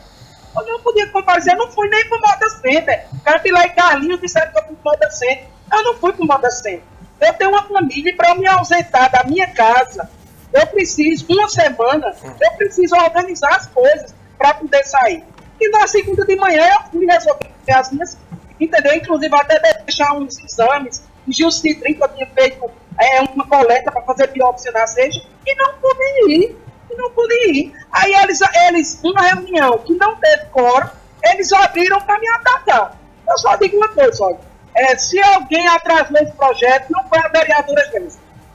Eu 0.55 0.65
não 0.65 0.79
podia 0.81 1.07
comparecer, 1.07 1.53
eu 1.53 1.59
não 1.59 1.71
fui 1.71 1.87
nem 1.87 2.07
para 2.09 2.17
o 2.17 2.21
Moda 2.21 2.49
Center. 2.49 3.05
Capilé 3.23 3.65
e 3.65 3.69
Carlinhos 3.69 4.19
disseram 4.19 4.51
que 4.51 4.59
eu 4.59 4.63
fui 4.63 4.75
para 4.75 4.89
o 4.89 4.93
Moda 4.93 5.11
Center. 5.11 5.47
Eu 5.71 5.83
não 5.83 5.95
fui 5.95 6.13
para 6.13 6.23
o 6.23 6.27
Moda 6.27 6.51
Center. 6.51 6.83
Eu 7.21 7.33
tenho 7.33 7.51
uma 7.51 7.63
família 7.63 8.15
para 8.15 8.35
me 8.35 8.47
ausentar 8.47 9.11
da 9.11 9.23
minha 9.23 9.47
casa. 9.47 10.09
Eu 10.53 10.67
preciso, 10.67 11.25
uma 11.29 11.47
semana, 11.47 12.13
eu 12.23 12.51
preciso 12.57 12.95
organizar 12.95 13.55
as 13.55 13.67
coisas 13.67 14.13
para 14.37 14.53
poder 14.55 14.83
sair. 14.85 15.23
E 15.59 15.69
na 15.69 15.87
segunda 15.87 16.25
de 16.25 16.35
manhã 16.35 16.67
eu 16.73 16.91
fui 16.91 17.05
resolver 17.05 17.51
as 17.73 17.91
minhas, 17.91 18.17
entendeu? 18.59 18.93
Inclusive 18.95 19.35
até 19.35 19.59
deixar 19.85 20.13
uns 20.13 20.37
exames, 20.39 21.03
de 21.25 21.37
Gilcitrim, 21.37 21.93
que 21.93 22.03
eu 22.03 22.09
tinha 22.09 22.27
feito 22.27 22.71
é, 22.99 23.21
uma 23.21 23.47
coleta 23.47 23.91
para 23.91 24.01
fazer 24.01 24.27
biópsia 24.27 24.71
na 24.71 24.87
seja, 24.87 25.21
e 25.45 25.55
não 25.55 25.73
pude 25.75 26.33
ir. 26.33 26.57
E 26.89 26.95
não 26.95 27.11
pude 27.11 27.33
ir. 27.49 27.73
Aí 27.91 28.13
eles, 28.13 28.39
eles, 28.67 28.99
uma 29.03 29.21
reunião 29.21 29.77
que 29.79 29.93
não 29.93 30.15
teve 30.15 30.45
coro, 30.45 30.89
eles 31.23 31.51
abriram 31.53 32.01
para 32.01 32.19
me 32.19 32.27
atacar. 32.27 32.97
Eu 33.27 33.37
só 33.37 33.55
digo 33.55 33.77
uma 33.77 33.89
coisa, 33.89 34.23
olha. 34.23 34.51
É, 34.73 34.97
se 34.97 35.19
alguém 35.21 35.67
atrasou 35.67 36.17
esse 36.17 36.31
projeto, 36.33 36.89
não 36.89 37.03
foi 37.07 37.19
a 37.19 37.27
vereadora 37.27 37.89
Gênesis. 37.91 38.10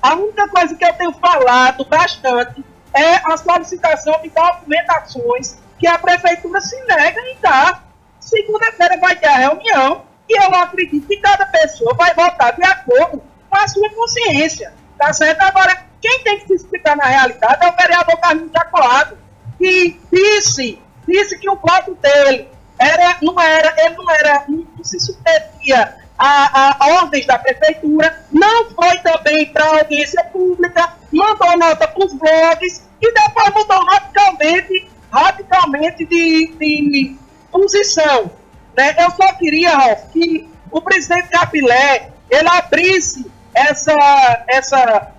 A 0.06 0.14
única 0.14 0.46
coisa 0.46 0.72
que 0.76 0.84
eu 0.84 0.92
tenho 0.92 1.12
falado 1.14 1.84
bastante 1.86 2.64
é 2.94 3.16
a 3.24 3.36
solicitação 3.36 4.22
de 4.22 4.30
documentações 4.30 5.58
que 5.80 5.86
a 5.88 5.98
prefeitura 5.98 6.60
se 6.60 6.80
nega 6.84 7.20
em 7.22 7.36
dar. 7.40 7.84
Segunda-feira 8.20 8.98
vai 8.98 9.16
ter 9.16 9.26
a 9.26 9.36
reunião 9.36 10.04
e 10.28 10.40
eu 10.40 10.54
acredito 10.54 11.08
que 11.08 11.16
cada 11.16 11.44
pessoa 11.46 11.92
vai 11.94 12.14
votar 12.14 12.54
de 12.54 12.62
acordo 12.62 13.20
com 13.50 13.58
a 13.58 13.66
sua 13.66 13.90
consciência. 13.90 14.72
Tá 14.96 15.12
certo? 15.12 15.40
Agora, 15.40 15.84
quem 16.00 16.22
tem 16.22 16.38
que 16.38 16.46
se 16.46 16.54
explicar 16.54 16.96
na 16.96 17.06
realidade 17.06 17.66
é 17.66 17.68
o 17.68 17.76
vereador 17.76 18.16
Carlinhos 18.20 18.52
Jacoado, 18.52 19.18
que 19.58 20.00
disse, 20.12 20.80
disse 21.08 21.36
que 21.36 21.50
o 21.50 21.56
voto 21.56 21.96
dele 21.96 22.48
era, 22.78 23.16
não 23.20 23.40
era, 23.40 23.74
ele 23.84 23.96
não 23.96 24.08
era, 24.08 24.44
não 24.46 24.84
se 24.84 25.00
submetia 25.00 26.05
a, 26.18 26.84
a, 26.84 27.02
ordens 27.02 27.26
da 27.26 27.38
prefeitura, 27.38 28.24
não 28.32 28.70
foi 28.70 28.98
também 28.98 29.46
para 29.46 29.64
a 29.64 29.78
audiência 29.78 30.24
pública, 30.24 30.94
mandou 31.12 31.58
nota 31.58 31.88
para 31.88 32.04
os 32.04 32.12
blogs 32.14 32.82
e 33.00 33.12
depois 33.12 33.54
mudou 33.54 33.84
radicalmente 33.84 34.88
radicalmente 35.10 36.04
de, 36.04 36.52
de 36.58 37.16
posição. 37.50 38.30
Né? 38.76 38.94
Eu 38.98 39.10
só 39.12 39.32
queria, 39.34 39.76
Ralf, 39.76 40.10
que 40.12 40.48
o 40.70 40.80
presidente 40.80 41.28
Capilé 41.28 42.10
ele 42.28 42.48
abrisse 42.48 43.30
essa, 43.54 44.44
essa 44.48 45.12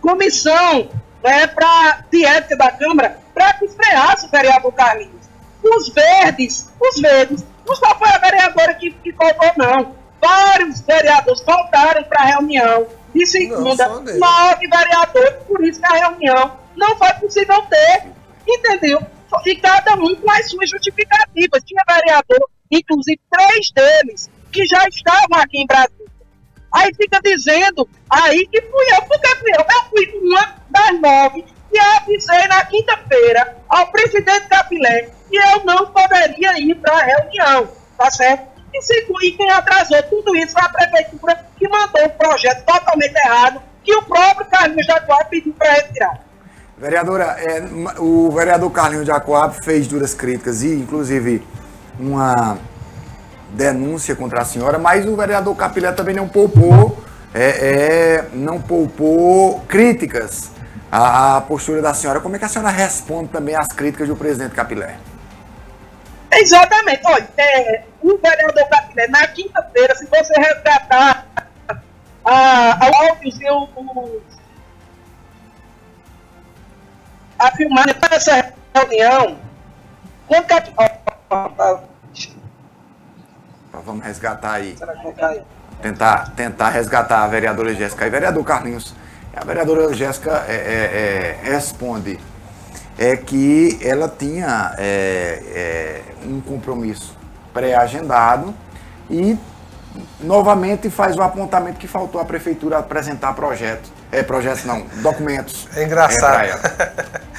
comissão 0.00 0.88
né, 1.22 1.46
pra, 1.48 2.04
de 2.10 2.24
ética 2.24 2.56
da 2.56 2.70
Câmara 2.70 3.18
para 3.34 3.52
que 3.54 3.68
freasse 3.68 4.26
o 4.26 4.30
vereador 4.30 4.72
Carlinhos. 4.72 5.23
Os 5.64 5.88
verdes, 5.88 6.70
os 6.78 7.00
verdes, 7.00 7.44
não 7.66 7.74
só 7.74 7.98
foi 7.98 8.08
a 8.08 8.18
vereadora 8.18 8.74
que, 8.74 8.90
que 8.90 9.12
faltou, 9.12 9.52
não. 9.56 9.94
Vários 10.20 10.80
vereadores 10.82 11.40
faltaram 11.42 12.04
para 12.04 12.22
a 12.22 12.26
reunião 12.26 12.86
de 13.14 13.26
segunda, 13.26 13.88
nove 13.88 14.68
vereadores, 14.68 15.42
por 15.46 15.64
isso 15.64 15.80
que 15.80 15.86
a 15.86 16.08
reunião 16.08 16.52
não 16.76 16.96
foi 16.96 17.12
possível 17.14 17.62
ter 17.62 18.14
entendeu? 18.46 19.00
E 19.46 19.56
cada 19.56 19.94
um 19.94 20.14
com 20.14 20.30
as 20.30 20.48
suas 20.48 20.70
justificativas. 20.70 21.62
Tinha 21.64 21.82
vereador, 21.88 22.48
inclusive 22.70 23.20
três 23.30 23.70
deles, 23.72 24.30
que 24.52 24.64
já 24.66 24.86
estavam 24.88 25.38
aqui 25.38 25.62
em 25.62 25.66
Brasília. 25.66 26.04
Aí 26.72 26.92
fica 26.94 27.20
dizendo 27.22 27.88
aí 28.10 28.46
que 28.46 28.60
fui 28.62 28.84
eu, 28.94 29.02
porque 29.02 29.36
fui 29.36 29.50
eu. 29.52 29.60
Eu 29.60 29.84
fui 29.90 30.20
uma 30.22 30.54
das 30.70 31.00
nove 31.00 31.44
e 31.74 31.78
avisei 31.78 32.46
na 32.48 32.64
quinta-feira 32.66 33.56
ao 33.68 33.88
presidente 33.88 34.46
Capilé 34.48 35.10
que 35.28 35.36
eu 35.36 35.64
não 35.64 35.86
poderia 35.86 36.60
ir 36.60 36.76
para 36.76 36.96
a 36.96 37.02
reunião, 37.02 37.68
tá 37.98 38.10
certo? 38.10 38.44
E, 38.72 38.80
se, 38.82 39.06
e 39.22 39.32
quem 39.32 39.50
atrasou 39.50 40.00
tudo 40.04 40.36
isso 40.36 40.52
foi 40.52 40.62
a 40.62 40.68
prefeitura 40.68 41.44
que 41.56 41.68
mandou 41.68 42.04
o 42.04 42.10
projeto 42.10 42.64
totalmente 42.64 43.14
errado, 43.16 43.60
que 43.82 43.94
o 43.94 44.02
próprio 44.02 44.46
Carlinhos 44.46 44.86
Jaguar 44.86 45.28
pediu 45.28 45.52
para 45.54 45.72
retirar. 45.72 46.20
Vereadora, 46.78 47.36
é, 47.38 47.62
o 47.98 48.30
vereador 48.30 48.70
Carlinhos 48.70 49.08
Aquab 49.08 49.54
fez 49.64 49.86
duras 49.86 50.14
críticas 50.14 50.62
e, 50.62 50.74
inclusive, 50.74 51.46
uma 51.98 52.58
denúncia 53.50 54.14
contra 54.16 54.42
a 54.42 54.44
senhora, 54.44 54.78
mas 54.78 55.06
o 55.06 55.16
vereador 55.16 55.54
Capilé 55.56 55.92
também 55.92 56.14
não 56.14 56.28
poupou, 56.28 56.98
é, 57.32 57.44
é, 57.44 58.28
não 58.32 58.60
poupou 58.60 59.60
críticas 59.68 60.53
à, 60.94 61.36
à, 61.36 61.40
postura 61.40 61.82
da 61.82 61.92
senhora. 61.92 62.20
Como 62.20 62.36
é 62.36 62.38
que 62.38 62.44
a 62.44 62.48
senhora 62.48 62.70
responde 62.70 63.28
também 63.30 63.56
às 63.56 63.66
críticas 63.66 64.06
do 64.06 64.14
presidente 64.14 64.54
Capilé? 64.54 64.96
Exatamente. 66.30 67.02
Olha, 67.04 67.28
é, 67.36 67.82
o 68.00 68.16
vereador 68.16 68.68
Capilé, 68.68 69.08
na 69.08 69.26
quinta-feira, 69.26 69.92
se 69.96 70.06
você 70.06 70.32
resgatar 70.40 71.26
a, 72.24 72.84
a 72.84 73.08
áudios 73.08 73.40
e 73.40 73.50
os 73.50 74.34
a 77.40 77.50
filmar 77.50 77.86
essa 78.12 78.52
reunião. 78.72 79.36
Quando 80.28 80.46
que 80.46 80.54
a... 80.54 81.80
Vamos 83.84 84.04
resgatar 84.04 84.52
aí. 84.52 84.76
Tentar, 85.82 86.30
tentar 86.36 86.68
resgatar 86.68 87.24
a 87.24 87.26
vereadora 87.26 87.74
Jéssica. 87.74 88.06
E 88.06 88.10
vereador 88.10 88.44
Carlinhos, 88.44 88.94
a 89.36 89.44
vereadora 89.44 89.92
Jéssica 89.92 90.44
é, 90.48 90.54
é, 90.54 91.46
é, 91.46 91.50
responde 91.52 92.18
é 92.96 93.16
que 93.16 93.78
ela 93.82 94.08
tinha 94.08 94.74
é, 94.78 95.42
é, 95.54 96.02
um 96.26 96.40
compromisso 96.40 97.16
pré-agendado 97.52 98.54
e 99.10 99.36
novamente 100.20 100.88
faz 100.90 101.16
o 101.16 101.22
apontamento 101.22 101.78
que 101.78 101.88
faltou 101.88 102.20
a 102.20 102.24
prefeitura 102.24 102.78
apresentar 102.78 103.34
projetos. 103.34 103.92
É, 104.12 104.22
projetos 104.22 104.64
não, 104.64 104.86
documentos. 105.02 105.68
É 105.74 105.84
engraçado. 105.84 106.44
É. 106.44 107.24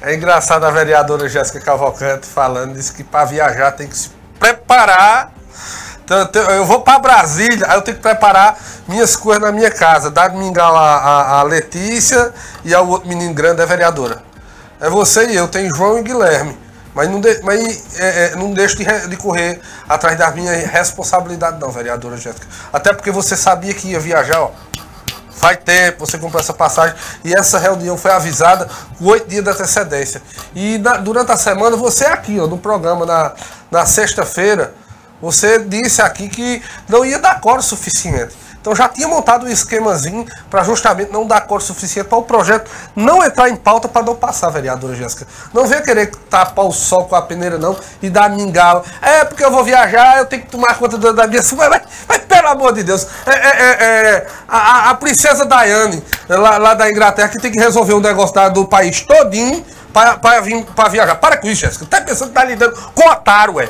É 0.00 0.14
engraçado 0.14 0.64
a 0.64 0.70
vereadora 0.70 1.28
Jéssica 1.28 1.58
Cavalcante 1.58 2.24
falando, 2.24 2.74
disse 2.74 2.94
que 2.94 3.02
para 3.02 3.24
viajar 3.24 3.72
tem 3.72 3.88
que 3.88 3.96
se 3.96 4.10
preparar. 4.38 5.32
Então, 6.10 6.42
eu 6.50 6.64
vou 6.64 6.80
para 6.80 6.98
Brasília, 6.98 7.66
aí 7.68 7.76
eu 7.76 7.82
tenho 7.82 7.98
que 7.98 8.02
preparar 8.02 8.58
minhas 8.88 9.14
coisas 9.14 9.42
na 9.42 9.52
minha 9.52 9.70
casa. 9.70 10.10
Dar 10.10 10.32
mingau 10.32 10.74
a, 10.74 10.96
a, 10.96 11.40
a 11.40 11.42
Letícia 11.42 12.32
e 12.64 12.74
ao 12.74 12.88
outro 12.88 13.06
menino 13.06 13.34
grande, 13.34 13.60
a 13.60 13.66
vereadora. 13.66 14.22
É 14.80 14.88
você 14.88 15.26
e 15.26 15.36
eu, 15.36 15.46
tem 15.48 15.68
João 15.68 15.98
e 15.98 16.02
Guilherme. 16.02 16.56
Mas 16.94 17.10
não, 17.10 17.20
de, 17.20 17.42
mas, 17.42 18.00
é, 18.00 18.24
é, 18.32 18.36
não 18.36 18.54
deixo 18.54 18.76
de, 18.76 18.84
de 19.08 19.16
correr 19.18 19.60
atrás 19.86 20.16
das 20.16 20.34
minhas 20.34 20.64
responsabilidades, 20.70 21.60
não, 21.60 21.70
vereadora 21.70 22.16
Jéssica. 22.16 22.46
Até 22.72 22.92
porque 22.94 23.10
você 23.10 23.36
sabia 23.36 23.74
que 23.74 23.88
ia 23.88 24.00
viajar, 24.00 24.40
ó. 24.40 24.50
Faz 25.30 25.58
tempo, 25.64 26.04
você 26.04 26.18
comprou 26.18 26.40
essa 26.40 26.52
passagem 26.54 26.96
e 27.22 27.32
essa 27.32 27.58
reunião 27.58 27.96
foi 27.96 28.10
avisada 28.10 28.68
com 28.98 29.04
oito 29.04 29.28
dias 29.28 29.44
de 29.44 29.50
antecedência. 29.50 30.20
E 30.54 30.78
na- 30.78 30.96
durante 30.96 31.30
a 31.30 31.36
semana, 31.36 31.76
você 31.76 32.06
aqui, 32.06 32.40
ó, 32.40 32.46
no 32.48 32.58
programa, 32.58 33.06
na, 33.06 33.32
na 33.70 33.86
sexta-feira, 33.86 34.74
você 35.20 35.58
disse 35.60 36.00
aqui 36.02 36.28
que 36.28 36.62
não 36.88 37.04
ia 37.04 37.18
dar 37.18 37.40
cor 37.40 37.62
suficiente. 37.62 38.34
Então 38.60 38.74
já 38.74 38.88
tinha 38.88 39.06
montado 39.06 39.46
um 39.46 39.48
esquemazinho 39.48 40.26
para 40.50 40.64
justamente 40.64 41.12
não 41.12 41.24
dar 41.26 41.42
cor 41.42 41.62
suficiente 41.62 42.08
para 42.08 42.18
o 42.18 42.22
projeto 42.22 42.68
não 42.94 43.24
entrar 43.24 43.48
em 43.48 43.56
pauta 43.56 43.88
para 43.88 44.02
não 44.02 44.16
passar, 44.16 44.50
vereadora 44.50 44.94
Jéssica. 44.96 45.26
Não 45.54 45.64
venha 45.66 45.80
querer 45.80 46.10
tapar 46.28 46.66
o 46.66 46.72
sol 46.72 47.04
com 47.04 47.14
a 47.14 47.22
peneira, 47.22 47.56
não, 47.56 47.76
e 48.02 48.10
dar 48.10 48.28
mingau. 48.28 48.84
É 49.00 49.24
porque 49.24 49.44
eu 49.44 49.50
vou 49.50 49.62
viajar, 49.64 50.18
eu 50.18 50.26
tenho 50.26 50.42
que 50.42 50.48
tomar 50.50 50.76
conta 50.76 50.98
da, 50.98 51.26
minha. 51.26 51.40
Mas, 51.56 51.68
mas, 51.68 51.82
mas, 52.08 52.18
pelo 52.18 52.48
amor 52.48 52.72
de 52.74 52.82
Deus, 52.82 53.06
é, 53.26 53.30
é, 53.30 53.36
é, 53.36 54.10
é, 54.16 54.26
a, 54.48 54.90
a- 54.90 54.94
princesa 54.96 55.46
Diane, 55.46 56.02
lá, 56.28 56.58
lá 56.58 56.74
da 56.74 56.90
Inglaterra, 56.90 57.28
que 57.28 57.38
tem 57.40 57.52
que 57.52 57.60
resolver 57.60 57.94
um 57.94 58.00
negócio 58.00 58.34
da- 58.34 58.48
do 58.48 58.66
país 58.66 59.00
todinho 59.00 59.64
para 59.92 60.40
vir 60.40 60.64
para 60.76 60.88
viajar. 60.88 61.14
Para 61.14 61.36
com 61.36 61.46
isso, 61.46 61.62
Jéssica. 61.62 61.86
Tá 61.86 62.00
pensando 62.00 62.28
que 62.28 62.34
tá 62.34 62.44
lidando 62.44 62.76
com 62.94 63.08
otário, 63.08 63.54
ué 63.54 63.68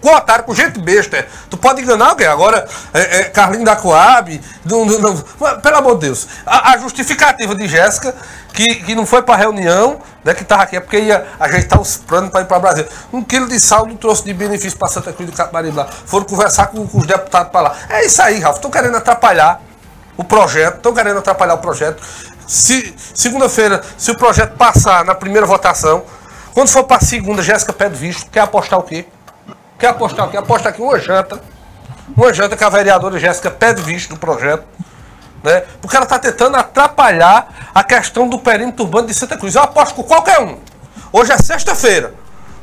com 0.00 0.14
otário, 0.14 0.44
com 0.44 0.54
gente 0.54 0.78
besta. 0.80 1.16
é. 1.18 1.28
Tu 1.48 1.56
pode 1.56 1.82
enganar 1.82 2.10
alguém. 2.10 2.26
Agora, 2.26 2.66
é, 2.94 3.20
é, 3.20 3.24
Carlinho 3.24 3.64
da 3.64 3.76
Coab, 3.76 4.40
não- 4.64 4.84
não- 4.84 4.98
não- 5.00 5.60
pelo 5.60 5.76
amor 5.76 5.94
de 5.94 6.06
Deus. 6.06 6.26
A, 6.46 6.72
a 6.72 6.78
justificativa 6.78 7.54
de 7.54 7.68
Jéssica, 7.68 8.14
que, 8.52 8.76
que 8.76 8.94
não 8.94 9.04
foi 9.06 9.22
pra 9.22 9.36
reunião, 9.36 10.00
né, 10.24 10.34
que 10.34 10.44
tava 10.44 10.62
aqui, 10.62 10.76
é 10.76 10.80
porque 10.80 10.98
ia 10.98 11.26
ajeitar 11.38 11.80
os 11.80 11.96
planos 11.98 12.30
para 12.30 12.40
ir 12.40 12.46
para 12.46 12.58
Brasília. 12.58 12.88
Um 13.12 13.22
quilo 13.22 13.46
de 13.48 13.60
sal 13.60 13.86
não 13.86 13.96
trouxe 13.96 14.24
de 14.24 14.32
benefício 14.34 14.78
para 14.78 14.88
Santa 14.88 15.12
Cruz 15.12 15.30
do 15.30 15.36
Capibaribe 15.36 15.76
lá. 15.76 15.86
Foram 16.06 16.24
conversar 16.24 16.68
com, 16.68 16.86
com 16.86 16.98
os 16.98 17.06
deputados 17.06 17.52
para 17.52 17.60
lá. 17.60 17.76
É 17.88 18.04
isso 18.06 18.20
aí, 18.22 18.40
Ralf. 18.40 18.56
Estão 18.56 18.70
querendo 18.70 18.96
atrapalhar 18.96 19.60
o 20.16 20.24
projeto, 20.24 20.76
estão 20.76 20.92
querendo 20.92 21.18
atrapalhar 21.18 21.54
o 21.54 21.58
projeto. 21.58 22.02
Se 22.46 22.94
segunda-feira, 23.14 23.80
se 23.96 24.10
o 24.10 24.16
projeto 24.16 24.56
passar 24.56 25.04
na 25.04 25.14
primeira 25.14 25.46
votação, 25.46 26.02
quando 26.52 26.68
for 26.68 26.82
para 26.84 27.00
segunda, 27.00 27.42
Jéssica 27.42 27.72
pede 27.72 27.94
visto, 27.94 28.28
quer 28.30 28.40
apostar 28.40 28.78
o 28.78 28.82
quê? 28.82 29.06
Quer 29.80 29.88
apostar 29.88 30.26
o 30.26 30.30
quê? 30.30 30.36
Aposta 30.36 30.68
aqui 30.68 30.82
uma 30.82 30.98
janta. 30.98 31.40
Uma 32.14 32.34
janta 32.34 32.54
que 32.54 32.62
a 32.62 32.68
vereadora 32.68 33.18
Jéssica 33.18 33.50
pede 33.50 33.80
visto 33.80 34.10
do 34.10 34.16
projeto. 34.18 34.62
Né? 35.42 35.64
Porque 35.80 35.96
ela 35.96 36.04
está 36.04 36.18
tentando 36.18 36.54
atrapalhar 36.58 37.70
a 37.74 37.82
questão 37.82 38.28
do 38.28 38.38
perímetro 38.38 38.84
urbano 38.84 39.08
de 39.08 39.14
Santa 39.14 39.38
Cruz. 39.38 39.54
Eu 39.54 39.62
aposto 39.62 39.94
com 39.94 40.02
qualquer 40.02 40.38
um. 40.38 40.58
Hoje 41.10 41.32
é 41.32 41.38
sexta-feira. 41.38 42.12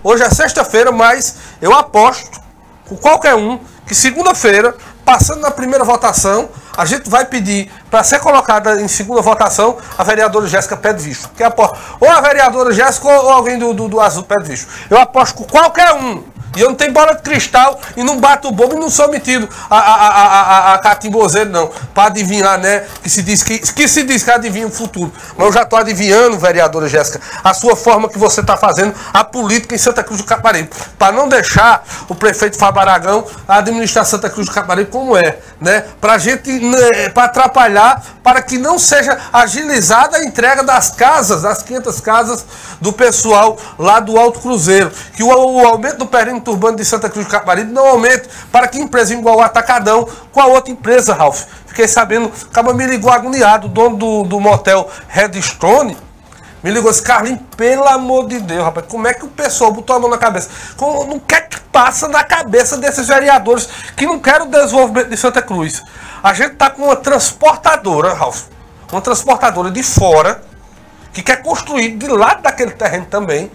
Hoje 0.03 0.21
é 0.21 0.29
sexta-feira, 0.29 0.91
mas 0.91 1.37
eu 1.59 1.73
aposto 1.73 2.39
com 2.87 2.95
qualquer 2.95 3.33
um 3.33 3.59
que 3.87 3.95
segunda-feira, 3.95 4.75
passando 5.03 5.41
na 5.41 5.49
primeira 5.49 5.83
votação, 5.83 6.49
a 6.77 6.85
gente 6.85 7.09
vai 7.09 7.25
pedir 7.25 7.71
para 7.89 8.03
ser 8.03 8.19
colocada 8.19 8.79
em 8.79 8.87
segunda 8.87 9.23
votação, 9.23 9.77
a 9.97 10.03
vereadora 10.03 10.45
Jéssica 10.45 10.77
pede 10.77 11.01
visto. 11.01 11.29
Que 11.29 11.43
aposto, 11.43 11.75
ou 11.99 12.07
a 12.07 12.21
vereadora 12.21 12.71
Jéssica 12.71 13.07
ou 13.07 13.31
alguém 13.31 13.57
do, 13.57 13.73
do, 13.73 13.87
do 13.87 13.99
Azul 13.99 14.23
pede 14.23 14.43
visto. 14.43 14.67
Eu 14.87 14.99
aposto 14.99 15.33
com 15.33 15.45
qualquer 15.45 15.93
um. 15.93 16.36
E 16.57 16.61
eu 16.61 16.69
não 16.69 16.75
tenho 16.75 16.91
bola 16.91 17.15
de 17.15 17.21
cristal 17.21 17.79
e 17.95 18.03
não 18.03 18.19
bato 18.19 18.47
o 18.47 18.51
bombo 18.51 18.75
e 18.75 18.79
não 18.79 18.89
sou 18.89 19.09
metido 19.09 19.47
a, 19.69 19.77
a, 19.77 19.93
a, 19.93 20.23
a, 20.23 20.73
a, 20.73 20.79
catimbozeiro, 20.79 21.49
não. 21.49 21.69
Para 21.93 22.07
adivinhar, 22.07 22.57
né? 22.57 22.85
Que 23.03 23.09
se, 23.09 23.21
diz 23.21 23.43
que, 23.43 23.59
que 23.59 23.87
se 23.87 24.03
diz 24.03 24.23
que 24.23 24.31
adivinha 24.31 24.67
o 24.67 24.71
futuro. 24.71 25.11
Mas 25.37 25.47
eu 25.47 25.53
já 25.53 25.61
estou 25.61 25.77
adivinhando, 25.77 26.37
vereadora 26.39 26.87
Jéssica, 26.87 27.21
a 27.43 27.53
sua 27.53 27.75
forma 27.75 28.09
que 28.09 28.17
você 28.17 28.41
está 28.41 28.57
fazendo 28.57 28.93
a 29.13 29.23
política 29.23 29.75
em 29.75 29.77
Santa 29.77 30.03
Cruz 30.03 30.21
do 30.21 30.25
Caparibe. 30.25 30.69
Para 30.97 31.11
não 31.11 31.29
deixar 31.29 31.83
o 32.09 32.15
prefeito 32.15 32.57
Fábio 32.57 32.81
Aragão 32.81 33.25
administrar 33.47 34.05
Santa 34.05 34.29
Cruz 34.29 34.47
do 34.47 34.53
Caparibe 34.53 34.89
como 34.89 35.15
é. 35.15 35.37
Né? 35.61 35.85
Para 36.01 36.17
gente, 36.17 36.51
né, 36.51 37.09
para 37.09 37.25
atrapalhar, 37.25 38.03
para 38.23 38.41
que 38.41 38.57
não 38.57 38.79
seja 38.79 39.17
agilizada 39.31 40.17
a 40.17 40.23
entrega 40.23 40.63
das 40.63 40.89
casas, 40.89 41.43
das 41.43 41.61
500 41.61 42.01
casas 42.01 42.45
do 42.81 42.91
pessoal 42.91 43.57
lá 43.77 43.99
do 43.99 44.17
Alto 44.17 44.39
Cruzeiro. 44.39 44.91
Que 45.15 45.23
o, 45.23 45.27
o 45.27 45.65
aumento 45.65 45.97
do 45.97 46.05
perímetro 46.47 46.51
urbano 46.51 46.77
de 46.77 46.85
Santa 46.85 47.09
Cruz 47.09 47.25
do 47.25 47.31
Caparibe 47.31 47.71
não 47.71 48.01
para 48.51 48.67
que 48.67 48.79
empresa 48.79 49.13
igual 49.13 49.37
o 49.37 49.41
Atacadão 49.41 50.07
com 50.31 50.39
a 50.39 50.45
outra 50.45 50.71
empresa, 50.71 51.13
Ralf. 51.13 51.45
Fiquei 51.65 51.87
sabendo, 51.87 52.31
acaba 52.49 52.73
me 52.73 52.85
ligou 52.85 53.11
agoniado, 53.11 53.67
o 53.67 53.69
dono 53.69 53.97
do, 53.97 54.23
do 54.23 54.39
motel 54.39 54.89
Redstone. 55.07 55.97
Me 56.63 56.71
ligou 56.71 56.89
esse 56.89 57.03
Carlinhos, 57.03 57.41
pelo 57.55 57.87
amor 57.87 58.27
de 58.27 58.39
Deus, 58.39 58.63
rapaz, 58.63 58.87
como 58.87 59.07
é 59.07 59.13
que 59.13 59.23
o 59.23 59.27
pessoal 59.27 59.71
botou 59.71 59.95
a 59.95 59.99
mão 59.99 60.09
na 60.09 60.17
cabeça? 60.17 60.49
Como, 60.75 61.05
não 61.05 61.19
quer 61.19 61.47
que 61.47 61.59
passa 61.59 62.07
na 62.07 62.23
cabeça 62.23 62.77
desses 62.77 63.07
vereadores 63.07 63.69
que 63.95 64.07
não 64.07 64.19
querem 64.19 64.47
o 64.47 64.49
desenvolvimento 64.49 65.09
de 65.09 65.17
Santa 65.17 65.41
Cruz? 65.41 65.83
A 66.23 66.33
gente 66.33 66.55
tá 66.55 66.69
com 66.69 66.83
uma 66.83 66.95
transportadora, 66.95 68.13
Ralf, 68.13 68.45
uma 68.91 69.01
transportadora 69.01 69.69
de 69.69 69.83
fora, 69.83 70.41
que 71.13 71.21
quer 71.21 71.43
construir 71.43 71.95
de 71.95 72.07
lado 72.07 72.41
daquele 72.41 72.71
terreno 72.71 73.05
também, 73.05 73.51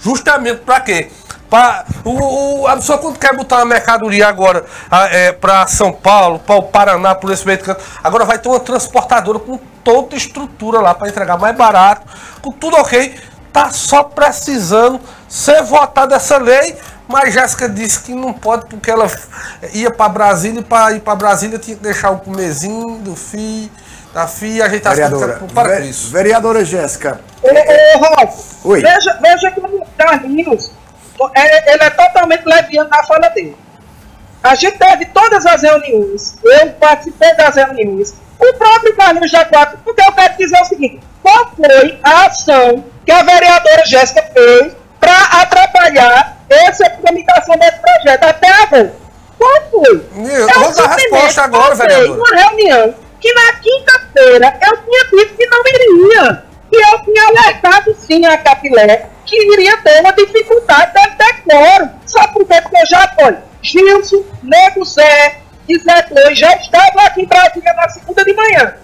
justamente 0.00 0.62
para 0.62 0.80
quê? 0.80 1.10
Pra, 1.52 1.84
o, 2.02 2.62
o- 2.62 2.66
a 2.66 2.76
pessoa 2.76 2.96
quando 2.96 3.18
quer 3.18 3.36
botar 3.36 3.56
uma 3.56 3.66
mercadoria 3.66 4.26
agora 4.26 4.64
para 5.38 5.66
São 5.66 5.92
Paulo, 5.92 6.38
para 6.38 6.54
o 6.56 6.62
Paraná, 6.62 7.14
por 7.14 7.30
esse 7.30 7.44
meio 7.44 7.58
de 7.58 7.64
canto, 7.64 7.84
agora 8.02 8.24
vai 8.24 8.38
ter 8.38 8.48
uma 8.48 8.58
transportadora 8.58 9.38
com 9.38 9.58
toda 9.84 10.16
estrutura 10.16 10.80
lá 10.80 10.94
para 10.94 11.10
entregar 11.10 11.36
mais 11.38 11.54
barato, 11.54 12.06
com 12.40 12.50
tudo 12.52 12.78
ok. 12.78 13.14
Tá 13.52 13.70
só 13.70 14.02
precisando 14.02 14.98
ser 15.28 15.62
votada 15.62 16.16
essa 16.16 16.38
lei, 16.38 16.74
mas 17.06 17.34
Jéssica 17.34 17.68
disse 17.68 18.00
que 18.00 18.14
não 18.14 18.32
pode 18.32 18.64
porque 18.64 18.90
ela 18.90 19.06
ia 19.74 19.90
para 19.90 20.08
Brasília 20.08 20.60
e 20.60 20.64
para 20.64 20.92
ir 20.92 21.00
para 21.00 21.14
Brasília 21.14 21.58
tinha 21.58 21.76
que 21.76 21.82
deixar 21.82 22.12
o 22.12 22.18
comezinho 22.20 22.96
do 23.00 23.14
FI, 23.14 23.70
da 24.14 24.26
FI, 24.26 24.62
ajeitar 24.62 24.92
as 24.92 24.98
Vereadora, 24.98 25.32
coisas. 25.34 25.52
Para 25.52 25.80
isso. 25.80 26.10
vereadora 26.10 26.64
Jéssica, 26.64 27.20
Ô, 27.42 27.48
ô, 27.48 28.02
Ralf, 28.16 28.40
Oi. 28.64 28.80
veja, 28.80 29.18
veja 29.20 29.50
que 29.50 29.60
o 29.60 29.82
Carlinhos, 29.98 30.70
é, 31.34 31.72
ele 31.74 31.84
é 31.84 31.90
totalmente 31.90 32.44
leviano 32.44 32.88
na 32.88 33.02
fala 33.04 33.28
dele. 33.28 33.56
A 34.42 34.54
gente 34.54 34.76
teve 34.76 35.06
todas 35.06 35.46
as 35.46 35.62
reuniões, 35.62 36.36
eu 36.42 36.70
participei 36.72 37.34
das 37.36 37.54
reuniões, 37.54 38.14
o 38.40 38.52
próprio 38.54 38.96
Carlinhos 38.96 39.30
Jacuato, 39.30 39.78
porque 39.84 40.02
eu 40.02 40.12
quero 40.12 40.36
dizer 40.36 40.60
o 40.60 40.64
seguinte, 40.64 41.00
qual 41.22 41.52
foi 41.54 42.00
a 42.02 42.26
ação 42.26 42.84
que 43.06 43.12
a 43.12 43.22
vereadora 43.22 43.84
Jéssica 43.86 44.22
fez 44.32 44.72
para 44.98 45.42
atrapalhar 45.42 46.36
essa 46.48 46.90
tramitação 46.90 47.56
desse 47.56 47.78
projeto 47.78 48.24
até 48.24 48.48
agora? 48.62 48.94
Qual 49.38 49.70
foi? 49.70 50.06
Eu 50.14 50.60
vou 50.60 50.74
dar 50.74 50.84
a 50.84 50.94
resposta 50.94 51.42
agora, 51.42 51.74
vereadora. 51.74 52.12
uma 52.12 52.42
reunião 52.42 52.94
que 53.20 53.32
na 53.32 53.52
quinta-feira 53.54 54.58
eu 54.60 54.76
tinha 54.78 55.04
dito 55.04 55.36
que 55.36 55.46
não 55.46 55.62
iria. 55.66 56.44
E 56.72 56.76
eu 56.76 57.04
tinha 57.04 57.28
alertado 57.28 57.94
sim 57.94 58.24
a 58.24 58.38
Capilé 58.38 59.06
que 59.26 59.36
iria 59.52 59.76
ter 59.78 60.00
uma 60.00 60.12
dificuldade 60.12 60.92
de 60.92 61.16
ter 61.16 61.42
quórum. 61.42 61.90
Sabe 62.06 62.32
por 62.32 62.46
quê? 62.46 62.60
Porque 62.62 62.76
eu 62.76 62.86
já 62.90 63.08
foi. 63.08 63.36
Gilson, 63.62 64.24
Nego 64.42 64.84
Zé 64.84 65.36
e 65.68 65.78
Zé 65.78 66.02
Cloi 66.02 66.34
já 66.34 66.54
estavam 66.56 67.04
aqui 67.04 67.22
em 67.22 67.26
Brasília 67.26 67.72
na 67.74 67.88
segunda 67.88 68.24
de 68.24 68.34
manhã. 68.34 68.74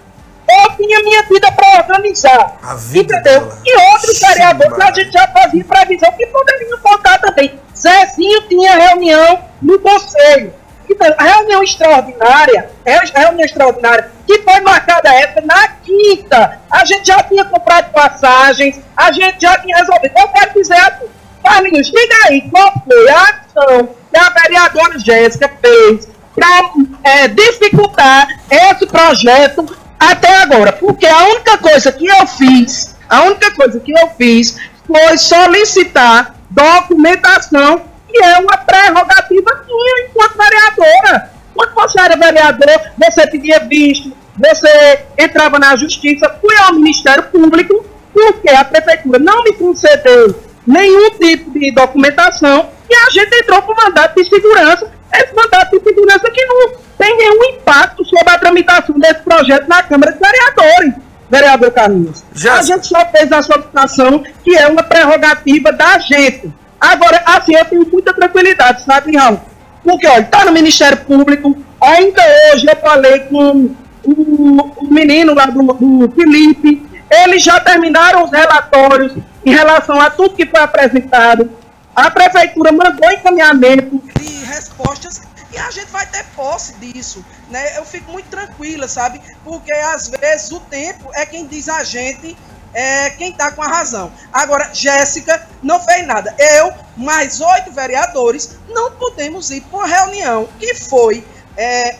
Eu 0.49 0.75
tinha 0.77 0.99
minha 1.01 1.23
vida 1.23 1.51
para 1.51 1.79
organizar. 1.79 2.57
Entendeu? 3.01 3.41
dela. 3.41 3.61
E 3.65 3.93
outros 3.93 4.19
vereadores 4.19 4.79
a 4.79 4.91
gente 4.93 5.11
já 5.11 5.27
fazia 5.27 5.63
previsão 5.63 6.11
que 6.13 6.25
poderiam 6.27 6.79
votar 6.79 7.19
também. 7.21 7.59
Zezinho 7.75 8.47
tinha 8.47 8.75
reunião 8.75 9.39
no 9.61 9.79
conselho. 9.79 10.53
Então, 10.89 11.13
a 11.17 11.23
reunião 11.23 11.63
extraordinária, 11.63 12.69
é 12.83 12.95
a 12.95 13.19
reunião 13.19 13.45
extraordinária, 13.45 14.11
que 14.25 14.39
foi 14.39 14.59
marcada 14.61 15.13
essa 15.13 15.41
na 15.41 15.67
quinta. 15.67 16.59
A 16.69 16.83
gente 16.83 17.05
já 17.05 17.21
tinha 17.23 17.45
comprado 17.45 17.91
passagens, 17.91 18.79
a 18.97 19.11
gente 19.11 19.39
já 19.39 19.57
tinha 19.59 19.77
resolvido. 19.77 20.13
Eu 20.17 20.27
quero 20.29 20.53
dizer 20.53 20.77
assim, 20.77 21.05
Carlinhos, 21.43 21.87
diga 21.87 22.15
aí 22.27 22.41
qual 22.49 22.73
foi 22.83 23.09
a 23.09 23.23
ação 23.23 23.89
que 24.11 24.19
a 24.19 24.29
vereadora 24.29 24.99
Jéssica 24.99 25.49
fez 25.61 26.07
para 26.35 27.27
dificultar 27.27 28.27
esse 28.49 28.85
projeto 28.87 29.77
até 29.99 30.37
agora. 30.37 30.71
Porque 30.73 31.05
a 31.05 31.23
única 31.25 31.57
coisa 31.57 31.91
que 31.91 32.07
eu 32.07 32.27
fiz, 32.27 32.95
a 33.07 33.23
única 33.23 33.51
coisa 33.51 33.79
que 33.79 33.91
eu 33.91 34.09
fiz 34.17 34.57
foi 34.87 35.17
solicitar 35.17 36.35
documentação 36.49 37.88
que 38.19 38.25
é 38.25 38.37
uma 38.37 38.57
prerrogativa 38.57 39.63
minha 39.65 40.09
enquanto 40.09 40.37
vereadora. 40.37 41.31
Quando 41.55 41.73
você 41.73 42.01
era 42.01 42.15
vereador, 42.17 42.81
você 42.97 43.27
pedia 43.27 43.59
visto, 43.59 44.11
você 44.37 44.99
entrava 45.17 45.57
na 45.57 45.75
justiça, 45.77 46.29
fui 46.41 46.55
ao 46.57 46.73
Ministério 46.73 47.23
Público, 47.23 47.85
porque 48.13 48.49
a 48.49 48.63
prefeitura 48.65 49.19
não 49.19 49.43
me 49.43 49.53
concedeu 49.53 50.37
nenhum 50.67 51.09
tipo 51.11 51.51
de 51.57 51.71
documentação 51.73 52.69
e 52.89 52.93
a 52.95 53.09
gente 53.09 53.33
entrou 53.37 53.61
com 53.61 53.73
mandato 53.73 54.15
de 54.15 54.27
segurança. 54.29 54.91
Esse 55.13 55.33
mandato 55.33 55.77
de 55.77 55.83
segurança 55.83 56.29
que 56.31 56.45
não 56.45 56.71
tem 56.97 57.15
nenhum 57.17 57.43
impacto 57.55 58.05
sobre 58.05 58.29
a 58.29 58.37
tramitação 58.37 58.99
desse 58.99 59.21
projeto 59.21 59.67
na 59.67 59.81
Câmara 59.81 60.11
de 60.11 60.19
Vereadores, 60.19 60.93
vereador 61.29 61.71
Carlinhos. 61.71 62.23
Já- 62.33 62.55
A 62.57 62.61
gente 62.61 62.85
só 62.85 63.05
fez 63.07 63.31
a 63.31 63.41
solicitação 63.41 64.23
que 64.43 64.55
é 64.55 64.67
uma 64.67 64.83
prerrogativa 64.83 65.71
da 65.71 65.97
gente. 65.99 66.51
Agora, 66.79 67.21
assim, 67.25 67.55
eu 67.55 67.65
tenho 67.65 67.89
muita 67.91 68.13
tranquilidade, 68.13 68.83
sabe, 68.83 69.15
Raul? 69.15 69.39
Porque, 69.83 70.07
olha, 70.07 70.21
está 70.21 70.45
no 70.45 70.51
Ministério 70.51 70.97
Público, 70.97 71.55
ainda 71.81 72.21
hoje 72.53 72.67
eu 72.67 72.75
falei 72.77 73.19
com 73.21 73.75
o, 74.03 74.61
o 74.77 74.93
menino 74.93 75.33
lá 75.33 75.45
do, 75.45 75.61
do 75.61 76.11
Felipe, 76.11 76.85
eles 77.09 77.43
já 77.43 77.59
terminaram 77.59 78.23
os 78.23 78.31
relatórios 78.31 79.13
em 79.45 79.51
relação 79.51 79.99
a 79.99 80.09
tudo 80.09 80.35
que 80.35 80.45
foi 80.45 80.59
apresentado. 80.59 81.51
A 81.95 82.09
prefeitura 82.11 82.71
mandou 82.71 83.11
encaminhamento 83.11 84.01
de 84.17 84.45
respostas 84.45 85.21
e 85.51 85.57
a 85.57 85.71
gente 85.71 85.87
vai 85.87 86.05
ter 86.05 86.23
posse 86.35 86.75
disso, 86.75 87.25
né? 87.49 87.77
Eu 87.77 87.83
fico 87.83 88.11
muito 88.11 88.27
tranquila, 88.29 88.87
sabe? 88.87 89.19
Porque 89.43 89.73
às 89.73 90.07
vezes 90.07 90.51
o 90.51 90.59
tempo 90.59 91.09
é 91.13 91.25
quem 91.25 91.47
diz 91.47 91.67
a 91.67 91.83
gente 91.83 92.37
é 92.73 93.09
quem 93.11 93.31
tá 93.33 93.51
com 93.51 93.61
a 93.61 93.67
razão. 93.67 94.11
Agora, 94.31 94.69
Jéssica 94.73 95.47
não 95.63 95.79
fez 95.79 96.05
nada. 96.05 96.35
Eu, 96.37 96.71
mais 96.95 97.39
oito 97.41 97.71
vereadores, 97.71 98.57
não 98.69 98.91
podemos 98.91 99.49
ir 99.51 99.61
para 99.61 99.79
uma 99.79 99.87
reunião 99.87 100.47
que 100.59 100.75
foi 100.75 101.25
é, 101.57 101.95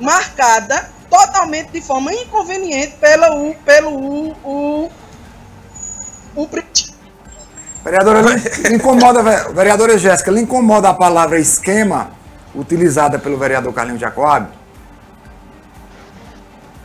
marcada 0.00 0.88
totalmente 1.10 1.70
de 1.70 1.80
forma 1.80 2.12
inconveniente 2.12 2.96
pelo 3.00 3.50
o, 3.50 3.54
pelo 3.56 3.90
o, 4.44 4.90
o 6.34 6.48
pre- 6.48 6.64
Vereadora, 7.84 8.20
incomoda, 8.72 9.22
ve- 9.22 9.52
vereadora 9.52 9.98
Jéssica, 9.98 10.30
lhe 10.30 10.40
incomoda 10.40 10.88
a 10.88 10.94
palavra 10.94 11.38
esquema 11.38 12.10
utilizada 12.54 13.18
pelo 13.18 13.36
vereador 13.36 13.72
Carlinhos 13.74 14.00
Jacob? 14.00 14.46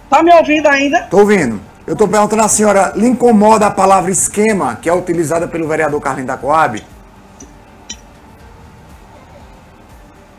Tá 0.09 0.21
me 0.21 0.33
ouvindo 0.33 0.67
ainda? 0.67 1.03
Tô 1.03 1.19
ouvindo. 1.19 1.61
Eu 1.89 1.95
tô 1.95 2.07
perguntando 2.07 2.43
à 2.43 2.47
senhora, 2.47 2.93
lhe 2.95 3.07
incomoda 3.07 3.65
a 3.65 3.71
palavra 3.71 4.11
esquema 4.11 4.75
que 4.75 4.87
é 4.87 4.93
utilizada 4.93 5.47
pelo 5.47 5.67
vereador 5.67 5.99
Carlinhos 5.99 6.27
da 6.27 6.37
Coab? 6.37 6.85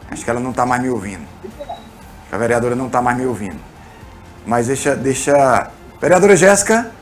Acho 0.09 0.25
que 0.25 0.31
ela 0.31 0.39
não 0.39 0.53
tá 0.53 0.65
mais 0.65 0.81
me 0.81 0.89
ouvindo. 0.89 1.27
A 2.31 2.39
vereadora 2.39 2.77
não 2.77 2.89
tá 2.89 3.03
mais 3.03 3.19
me 3.19 3.27
ouvindo. 3.27 3.59
Mas 4.47 4.69
deixa, 4.69 4.95
deixa... 4.95 5.73
Vereadora 6.01 6.37
Jéssica? 6.37 6.93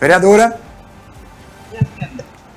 Vereadora? 0.00 0.60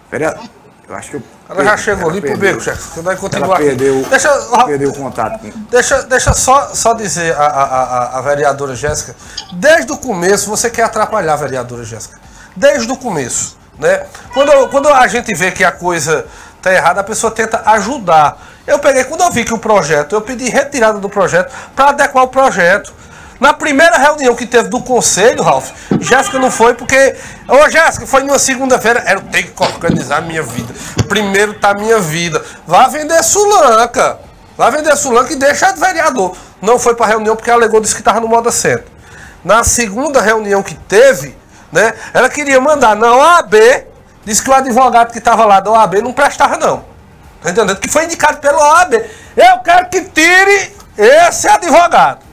Vereadora... 0.09 0.49
Eu 0.89 0.95
acho 0.95 1.11
que 1.11 1.15
eu... 1.17 1.23
Ela 1.49 1.63
já 1.63 1.77
chegou 1.77 2.09
ali 2.09 2.19
pro 2.19 2.29
perdeu. 2.31 2.51
beco, 2.51 2.63
chefe. 2.63 2.83
Você 2.93 3.01
vai 3.01 3.13
Ela 3.13 3.21
continuar 3.21 3.55
aqui. 3.55 3.65
perdeu, 3.65 4.05
Deixa, 4.09 4.29
perdeu 4.65 4.89
o 4.89 4.93
contato. 4.93 5.39
Deixa, 5.71 6.01
deixa 6.03 6.33
só, 6.33 6.69
só 6.73 6.93
dizer 6.93 7.35
a, 7.35 7.45
a, 7.45 7.63
a, 7.63 8.17
a 8.17 8.21
vereadora 8.21 8.75
Jéssica, 8.75 9.15
desde 9.53 9.91
o 9.91 9.97
começo 9.97 10.49
você 10.49 10.69
quer 10.69 10.83
atrapalhar 10.83 11.33
a 11.33 11.37
vereadora 11.37 11.83
Jéssica. 11.83 12.19
Desde 12.55 12.91
o 12.91 12.97
começo. 12.97 13.57
Né? 13.79 14.05
Quando, 14.33 14.67
quando 14.69 14.89
a 14.89 15.07
gente 15.07 15.33
vê 15.33 15.51
que 15.51 15.63
a 15.63 15.71
coisa 15.71 16.25
tá 16.61 16.73
errada, 16.73 17.01
a 17.01 17.03
pessoa 17.03 17.31
tenta 17.31 17.61
ajudar. 17.71 18.37
Eu 18.65 18.79
peguei, 18.79 19.03
quando 19.05 19.21
eu 19.21 19.31
vi 19.31 19.45
que 19.45 19.53
o 19.53 19.57
projeto, 19.57 20.13
eu 20.13 20.21
pedi 20.21 20.49
retirada 20.49 20.99
do 20.99 21.07
projeto 21.07 21.53
para 21.75 21.89
adequar 21.89 22.23
o 22.25 22.27
projeto. 22.27 22.93
Na 23.39 23.53
primeira 23.53 23.97
reunião 23.97 24.35
que 24.35 24.45
teve 24.45 24.69
do 24.69 24.81
conselho, 24.81 25.43
Ralf, 25.43 25.69
Jéssica 25.99 26.39
não 26.39 26.49
foi 26.49 26.73
porque. 26.73 27.15
Ô 27.47 27.69
Jéssica, 27.69 28.07
foi 28.07 28.23
numa 28.23 28.39
segunda-feira. 28.39 29.03
Eu 29.07 29.21
tenho 29.21 29.47
que 29.47 29.63
organizar 29.63 30.21
minha 30.21 30.41
vida. 30.41 30.73
Primeiro 31.07 31.53
tá 31.53 31.73
minha 31.73 31.99
vida. 31.99 32.43
Vá 32.65 32.87
vender 32.87 33.21
Sulanca. 33.23 34.19
Vá 34.57 34.71
vender 34.71 34.95
Sulanca 34.97 35.31
e 35.31 35.35
deixa 35.35 35.71
de 35.71 35.79
vereador. 35.79 36.35
Não 36.61 36.79
foi 36.79 36.95
pra 36.95 37.05
reunião 37.05 37.35
porque 37.35 37.51
alegou, 37.51 37.79
disse 37.79 37.95
que 37.95 38.01
tava 38.01 38.19
no 38.19 38.27
modo 38.27 38.51
centro. 38.51 38.85
Na 39.45 39.63
segunda 39.63 40.19
reunião 40.19 40.63
que 40.63 40.73
teve, 40.73 41.37
né? 41.71 41.93
Ela 42.13 42.29
queria 42.29 42.59
mandar 42.59 42.95
na 42.95 43.15
OAB, 43.15 43.53
disse 44.25 44.41
que 44.41 44.49
o 44.49 44.53
advogado 44.53 45.11
que 45.11 45.19
estava 45.19 45.45
lá 45.45 45.59
da 45.59 45.69
OAB 45.71 46.01
não 46.01 46.11
prestava, 46.11 46.57
não. 46.57 46.83
Tá 47.41 47.51
entendendo? 47.51 47.79
Que 47.79 47.87
foi 47.87 48.05
indicado 48.05 48.39
pela 48.39 48.57
OAB. 48.57 48.95
Eu 49.35 49.59
quero 49.63 49.89
que 49.89 50.01
tire 50.01 50.75
esse 50.97 51.47
advogado. 51.47 52.26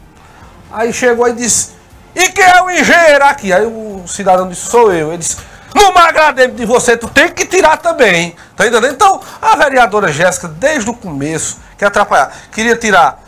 Aí 0.74 0.92
chegou 0.92 1.28
e 1.28 1.32
disse: 1.32 1.70
E 2.14 2.28
quem 2.30 2.44
é 2.44 2.60
o 2.60 2.68
engenheiro 2.68 3.24
aqui? 3.24 3.52
Aí 3.52 3.64
o 3.64 4.02
cidadão 4.08 4.48
disse: 4.48 4.66
Sou 4.66 4.92
eu. 4.92 5.08
Ele 5.08 5.18
disse: 5.18 5.36
Não 5.72 5.92
me 5.92 6.48
de 6.48 6.66
você, 6.66 6.96
tu 6.96 7.08
tem 7.08 7.30
que 7.30 7.46
tirar 7.46 7.76
também. 7.76 8.34
Tá 8.56 8.66
entendendo? 8.66 8.92
Então, 8.92 9.20
a 9.40 9.54
vereadora 9.54 10.10
Jéssica, 10.10 10.48
desde 10.48 10.90
o 10.90 10.94
começo, 10.94 11.58
quer 11.78 11.86
atrapalhar, 11.86 12.32
queria 12.50 12.76
tirar 12.76 13.22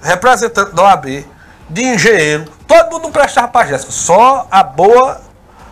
representante 0.00 0.72
da 0.72 0.84
OAB, 0.84 1.26
de 1.68 1.82
engenheiro, 1.82 2.44
todo 2.66 2.92
mundo 2.92 3.10
prestava 3.10 3.48
pra 3.48 3.66
Jéssica. 3.66 3.90
Só 3.90 4.46
a 4.48 4.62
boa 4.62 5.20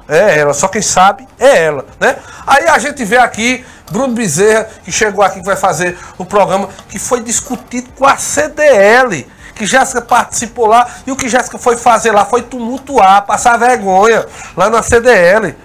é 0.08 0.40
ela, 0.40 0.52
só 0.52 0.66
quem 0.66 0.82
sabe 0.82 1.26
é 1.38 1.64
ela, 1.64 1.86
né? 2.00 2.16
Aí 2.44 2.66
a 2.66 2.78
gente 2.78 3.04
vê 3.04 3.16
aqui 3.16 3.64
Bruno 3.90 4.14
Bezerra, 4.14 4.68
que 4.84 4.90
chegou 4.90 5.24
aqui, 5.24 5.38
que 5.38 5.46
vai 5.46 5.56
fazer 5.56 5.96
o 6.18 6.24
programa, 6.24 6.68
que 6.88 6.98
foi 6.98 7.22
discutido 7.22 7.88
com 7.96 8.04
a 8.04 8.16
CDL, 8.16 9.26
que 9.56 9.64
Jéssica 9.64 10.02
participou 10.02 10.66
lá, 10.66 10.86
e 11.06 11.10
o 11.10 11.16
que 11.16 11.28
Jéssica 11.28 11.56
foi 11.56 11.78
fazer 11.78 12.12
lá 12.12 12.26
foi 12.26 12.42
tumultuar, 12.42 13.24
passar 13.24 13.56
vergonha 13.56 14.26
lá 14.54 14.68
na 14.68 14.82
CDL. 14.82 15.56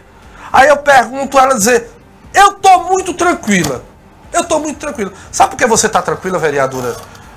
Aí 0.52 0.70
eu 0.70 0.78
pergunto 0.78 1.38
ela 1.38 1.54
dizer, 1.56 1.92
eu 2.34 2.54
tô 2.54 2.84
muito 2.86 3.14
tranquila. 3.14 3.84
Eu 4.32 4.46
tô 4.46 4.60
muito 4.60 4.80
tranquila. 4.80 5.12
Sabe 5.30 5.52
por 5.52 5.58
que 5.58 5.68
você 5.68 5.90
tá 5.90 6.02
tranquila, 6.02 6.40
vereadora 6.40 6.96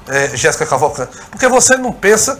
eh, 0.08 0.30
Jéssica 0.34 0.64
Cavalcante? 0.64 1.16
Porque 1.28 1.48
você 1.48 1.76
não 1.76 1.92
pensa 1.92 2.38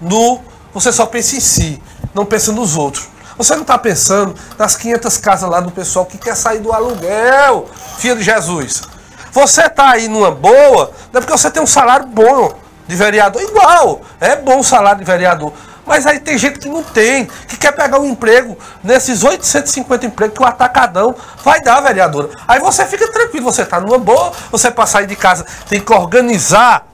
no. 0.00 0.40
Você 0.72 0.92
só 0.92 1.06
pensa 1.06 1.36
em 1.36 1.40
si, 1.40 1.80
não 2.12 2.26
pensa 2.26 2.50
nos 2.50 2.76
outros. 2.76 3.08
Você 3.38 3.54
não 3.54 3.62
está 3.62 3.78
pensando 3.78 4.34
nas 4.58 4.74
500 4.74 5.16
casas 5.18 5.48
lá 5.48 5.60
do 5.60 5.70
pessoal 5.70 6.04
que 6.04 6.18
quer 6.18 6.34
sair 6.34 6.58
do 6.58 6.72
aluguel, 6.72 7.68
filho 7.98 8.16
de 8.16 8.24
Jesus. 8.24 8.82
Você 9.30 9.62
está 9.62 9.90
aí 9.90 10.08
numa 10.08 10.32
boa, 10.32 10.90
não 11.12 11.18
é 11.18 11.20
porque 11.20 11.32
você 11.32 11.50
tem 11.50 11.62
um 11.62 11.66
salário 11.66 12.06
bom 12.06 12.63
de 12.86 12.96
vereador, 12.96 13.42
igual, 13.42 14.02
é 14.20 14.36
bom 14.36 14.58
o 14.58 14.64
salário 14.64 14.98
de 14.98 15.04
vereador. 15.04 15.52
Mas 15.86 16.06
aí 16.06 16.18
tem 16.18 16.38
gente 16.38 16.58
que 16.58 16.68
não 16.68 16.82
tem, 16.82 17.26
que 17.46 17.56
quer 17.56 17.72
pegar 17.72 17.98
um 17.98 18.06
emprego 18.06 18.56
nesses 18.82 19.22
850 19.22 20.06
empregos 20.06 20.36
que 20.36 20.42
o 20.42 20.46
atacadão 20.46 21.14
vai 21.42 21.60
dar, 21.60 21.80
vereadora. 21.80 22.30
Aí 22.48 22.58
você 22.58 22.86
fica 22.86 23.10
tranquilo, 23.12 23.44
você 23.44 23.62
está 23.62 23.80
numa 23.80 23.98
boa, 23.98 24.32
você 24.50 24.70
para 24.70 24.86
sair 24.86 25.06
de 25.06 25.16
casa 25.16 25.44
tem 25.68 25.80
que 25.80 25.92
organizar. 25.92 26.86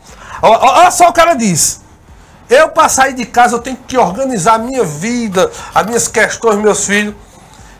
Olha 0.42 0.90
só 0.90 1.09
o 1.09 1.12
cara 1.12 1.35
diz. 1.35 1.81
Eu, 2.48 2.68
para 2.70 2.88
sair 2.88 3.14
de 3.14 3.24
casa, 3.26 3.55
eu 3.55 3.61
tenho 3.61 3.76
que 3.76 3.96
organizar 3.96 4.55
a 4.55 4.59
minha 4.59 4.83
vida, 4.83 5.48
as 5.72 5.87
minhas 5.87 6.09
questões, 6.09 6.57
meus 6.57 6.85
filhos. 6.85 7.14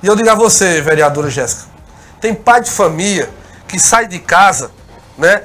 E 0.01 0.07
eu 0.07 0.15
digo 0.15 0.31
a 0.31 0.35
você, 0.35 0.81
vereadora 0.81 1.29
Jéssica, 1.29 1.65
tem 2.21 2.33
pai 2.33 2.61
de 2.61 2.71
família 2.71 3.29
que 3.67 3.81
sai 3.81 4.07
de 4.07 4.21
casa, 4.21 4.71
né? 5.19 5.43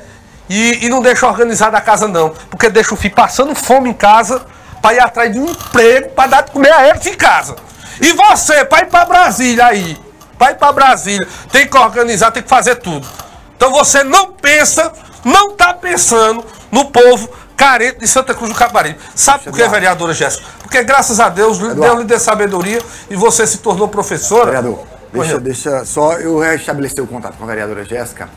E, 0.49 0.85
e 0.85 0.89
não 0.89 1.01
deixa 1.01 1.27
organizada 1.27 1.77
a 1.77 1.81
casa, 1.81 2.07
não. 2.07 2.33
Porque 2.49 2.69
deixa 2.69 2.93
o 2.93 2.97
filho 2.97 3.15
passando 3.15 3.55
fome 3.55 3.89
em 3.89 3.93
casa 3.93 4.45
para 4.81 4.95
ir 4.95 4.99
atrás 4.99 5.31
de 5.31 5.39
um 5.39 5.49
emprego 5.49 6.09
para 6.09 6.29
dar 6.29 6.41
de 6.43 6.51
comer 6.51 6.71
a 6.71 6.87
eles 6.89 7.05
em 7.05 7.15
casa. 7.15 7.55
E 7.99 8.13
você, 8.13 8.65
para 8.65 8.85
ir 8.85 8.89
para 8.89 9.05
Brasília 9.05 9.65
aí, 9.65 9.97
para 10.37 10.51
ir 10.51 10.55
para 10.55 10.71
Brasília, 10.71 11.27
tem 11.51 11.67
que 11.67 11.77
organizar, 11.77 12.31
tem 12.31 12.43
que 12.43 12.49
fazer 12.49 12.75
tudo. 12.75 13.07
Então 13.55 13.71
você 13.71 14.03
não 14.03 14.31
pensa, 14.33 14.91
não 15.23 15.51
está 15.51 15.73
pensando 15.73 16.45
no 16.71 16.85
povo 16.85 17.29
carente 17.55 17.99
de 17.99 18.07
Santa 18.07 18.33
Cruz 18.33 18.51
do 18.51 18.57
Caparibe. 18.57 18.99
Sabe 19.15 19.45
por 19.45 19.53
quê, 19.53 19.61
Eduardo. 19.61 19.73
vereadora 19.73 20.13
Jéssica? 20.13 20.45
Porque 20.61 20.83
graças 20.83 21.19
a 21.19 21.29
Deus, 21.29 21.57
Deus 21.57 21.99
lhe 21.99 22.03
deu 22.03 22.19
sabedoria 22.19 22.81
e 23.09 23.15
você 23.15 23.47
se 23.47 23.59
tornou 23.59 23.87
professora. 23.87 24.45
Vereador, 24.45 24.79
deixa, 25.13 25.39
deixa 25.39 25.85
só 25.85 26.13
eu 26.13 26.39
restabelecer 26.39 27.03
o 27.03 27.07
contato 27.07 27.37
com 27.37 27.45
a 27.45 27.47
vereadora 27.47 27.85
Jéssica. 27.85 28.29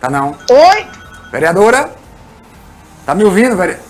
Tá 0.00 0.10
não? 0.10 0.36
Oi? 0.50 0.86
Vereadora? 1.30 1.90
Tá 3.04 3.14
me 3.14 3.24
ouvindo, 3.24 3.56
vereadora? 3.56 3.86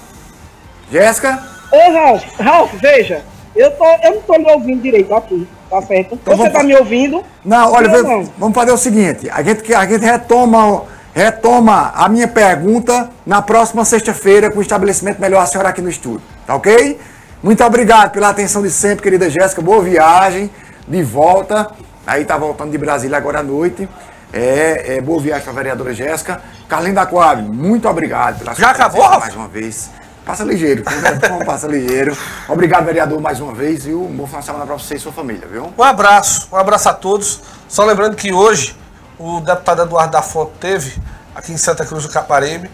Jéssica? 0.90 1.42
Ô, 1.72 1.92
Ralf, 1.92 2.24
Ralf, 2.38 2.72
veja, 2.74 3.22
eu, 3.54 3.70
tô, 3.72 3.84
eu 3.84 4.14
não 4.14 4.22
tô 4.22 4.36
lhe 4.36 4.50
ouvindo 4.50 4.82
direito 4.82 5.14
aqui, 5.14 5.48
tá 5.68 5.82
certo? 5.82 6.18
Você 6.24 6.36
vamos 6.36 6.52
tá 6.52 6.62
me 6.62 6.76
ouvindo? 6.76 7.24
Não, 7.44 7.72
olha, 7.72 7.88
não. 8.02 8.24
vamos 8.38 8.54
fazer 8.54 8.72
o 8.72 8.76
seguinte, 8.76 9.28
a 9.30 9.42
gente, 9.42 9.74
a 9.74 9.84
gente 9.86 10.04
retoma, 10.04 10.84
retoma 11.14 11.92
a 11.94 12.08
minha 12.08 12.28
pergunta 12.28 13.10
na 13.24 13.42
próxima 13.42 13.84
sexta-feira 13.84 14.50
com 14.50 14.58
o 14.58 14.62
estabelecimento 14.62 15.20
melhor 15.20 15.42
a 15.42 15.46
senhora 15.46 15.70
aqui 15.70 15.82
no 15.82 15.88
estúdio, 15.88 16.22
tá 16.46 16.54
ok? 16.54 16.98
Muito 17.42 17.64
obrigado 17.64 18.12
pela 18.12 18.28
atenção 18.28 18.62
de 18.62 18.70
sempre, 18.70 19.02
querida 19.02 19.28
Jéssica, 19.28 19.60
boa 19.60 19.82
viagem, 19.82 20.50
de 20.86 21.02
volta, 21.02 21.70
aí 22.06 22.24
tá 22.24 22.36
voltando 22.36 22.70
de 22.70 22.78
Brasília 22.78 23.16
agora 23.16 23.40
à 23.40 23.42
noite. 23.42 23.88
É, 24.36 24.96
é, 24.96 25.00
boa 25.00 25.18
viagem 25.18 25.44
para 25.44 25.52
a 25.52 25.56
vereadora 25.56 25.94
Jéssica. 25.94 26.42
Carlinhos 26.68 26.96
da 26.96 27.06
Coab, 27.06 27.40
muito 27.40 27.88
obrigado 27.88 28.40
pela 28.40 28.52
Já 28.52 28.70
acabou, 28.70 29.08
mais 29.18 29.34
uma 29.34 29.48
vez. 29.48 29.88
Passa 30.26 30.44
ligeiro, 30.44 30.84
como 31.26 31.42
passa 31.46 31.66
ligeiro. 31.66 32.14
Obrigado, 32.46 32.84
vereador, 32.84 33.18
mais 33.18 33.40
uma 33.40 33.54
vez, 33.54 33.86
e 33.86 33.94
um 33.94 34.08
bom 34.08 34.26
final 34.26 34.40
de 34.40 34.46
semana 34.46 34.66
para 34.66 34.74
você 34.74 34.96
e 34.96 34.98
sua 34.98 35.10
família, 35.12 35.48
viu? 35.48 35.72
Um 35.78 35.82
abraço, 35.82 36.48
um 36.52 36.56
abraço 36.56 36.86
a 36.86 36.92
todos. 36.92 37.40
Só 37.66 37.82
lembrando 37.86 38.14
que 38.14 38.30
hoje 38.30 38.76
o 39.18 39.40
deputado 39.40 39.82
Eduardo 39.82 40.12
da 40.12 40.20
Fonte 40.20 40.52
teve 40.60 41.00
aqui 41.34 41.52
em 41.52 41.56
Santa 41.56 41.86
Cruz 41.86 42.02
do 42.02 42.10
Caparibe, 42.10 42.70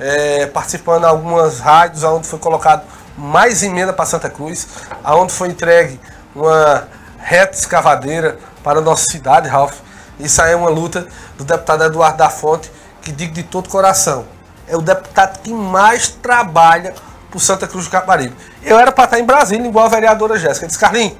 é, 0.00 0.46
participando 0.46 1.02
de 1.02 1.06
algumas 1.06 1.60
rádios, 1.60 2.02
onde 2.02 2.26
foi 2.26 2.40
colocado 2.40 2.82
mais 3.16 3.62
emenda 3.62 3.92
para 3.92 4.04
Santa 4.04 4.28
Cruz, 4.28 4.66
aonde 5.04 5.32
foi 5.32 5.46
entregue 5.46 6.00
uma 6.34 6.88
reta 7.18 7.56
escavadeira 7.56 8.36
para 8.64 8.80
a 8.80 8.82
nossa 8.82 9.04
cidade, 9.04 9.48
Ralph. 9.48 9.76
Isso 10.18 10.40
aí 10.40 10.52
é 10.52 10.56
uma 10.56 10.70
luta 10.70 11.06
do 11.36 11.44
deputado 11.44 11.84
Eduardo 11.84 12.18
da 12.18 12.30
Fonte, 12.30 12.70
que 13.02 13.12
digo 13.12 13.34
de 13.34 13.42
todo 13.42 13.68
coração. 13.68 14.24
É 14.66 14.76
o 14.76 14.80
deputado 14.80 15.40
que 15.40 15.52
mais 15.52 16.08
trabalha 16.08 16.94
por 17.30 17.40
Santa 17.40 17.66
Cruz 17.66 17.86
do 17.86 17.90
Caparibe. 17.90 18.34
Eu 18.62 18.78
era 18.78 18.92
para 18.92 19.04
estar 19.04 19.18
em 19.18 19.24
Brasília, 19.24 19.66
igual 19.66 19.86
a 19.86 19.88
vereadora 19.88 20.38
Jéssica. 20.38 20.66
Disse, 20.66 20.78
Carlinhos, 20.78 21.16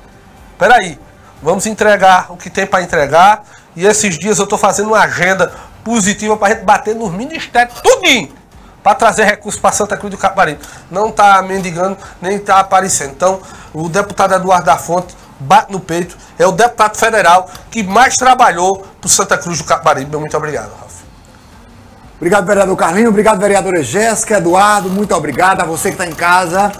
peraí, 0.58 0.98
vamos 1.42 1.66
entregar 1.66 2.30
o 2.30 2.36
que 2.36 2.48
tem 2.48 2.66
para 2.66 2.82
entregar. 2.82 3.44
E 3.76 3.84
esses 3.84 4.16
dias 4.16 4.38
eu 4.38 4.44
estou 4.44 4.58
fazendo 4.58 4.86
uma 4.88 5.00
agenda 5.00 5.52
positiva 5.82 6.36
para 6.36 6.48
a 6.48 6.50
gente 6.54 6.64
bater 6.64 6.94
nos 6.94 7.12
ministérios, 7.12 7.80
tudinho, 7.80 8.32
para 8.82 8.94
trazer 8.94 9.24
recursos 9.24 9.60
para 9.60 9.72
Santa 9.72 9.96
Cruz 9.96 10.12
do 10.12 10.16
Caparibe. 10.18 10.60
Não 10.90 11.08
está 11.08 11.42
mendigando, 11.42 11.98
nem 12.22 12.36
está 12.36 12.60
aparecendo. 12.60 13.10
Então, 13.10 13.40
o 13.72 13.88
deputado 13.88 14.34
Eduardo 14.34 14.66
da 14.66 14.76
Fonte 14.78 15.14
bate 15.40 15.72
no 15.72 15.80
peito, 15.80 16.16
é 16.38 16.46
o 16.46 16.52
deputado 16.52 16.96
federal 16.96 17.48
que 17.70 17.82
mais 17.82 18.16
trabalhou 18.16 18.86
por 19.00 19.08
Santa 19.08 19.36
Cruz 19.36 19.58
do 19.58 19.64
Caparibe. 19.64 20.16
Muito 20.16 20.36
obrigado, 20.36 20.72
Ralf. 20.78 21.02
Obrigado, 22.16 22.46
vereador 22.46 22.76
Carlinho. 22.76 23.08
Obrigado, 23.08 23.40
vereadora 23.40 23.82
Jéssica, 23.82 24.38
Eduardo. 24.38 24.88
Muito 24.88 25.14
obrigado 25.14 25.60
a 25.60 25.64
você 25.64 25.88
que 25.88 25.94
está 25.94 26.06
em 26.06 26.14
casa. 26.14 26.72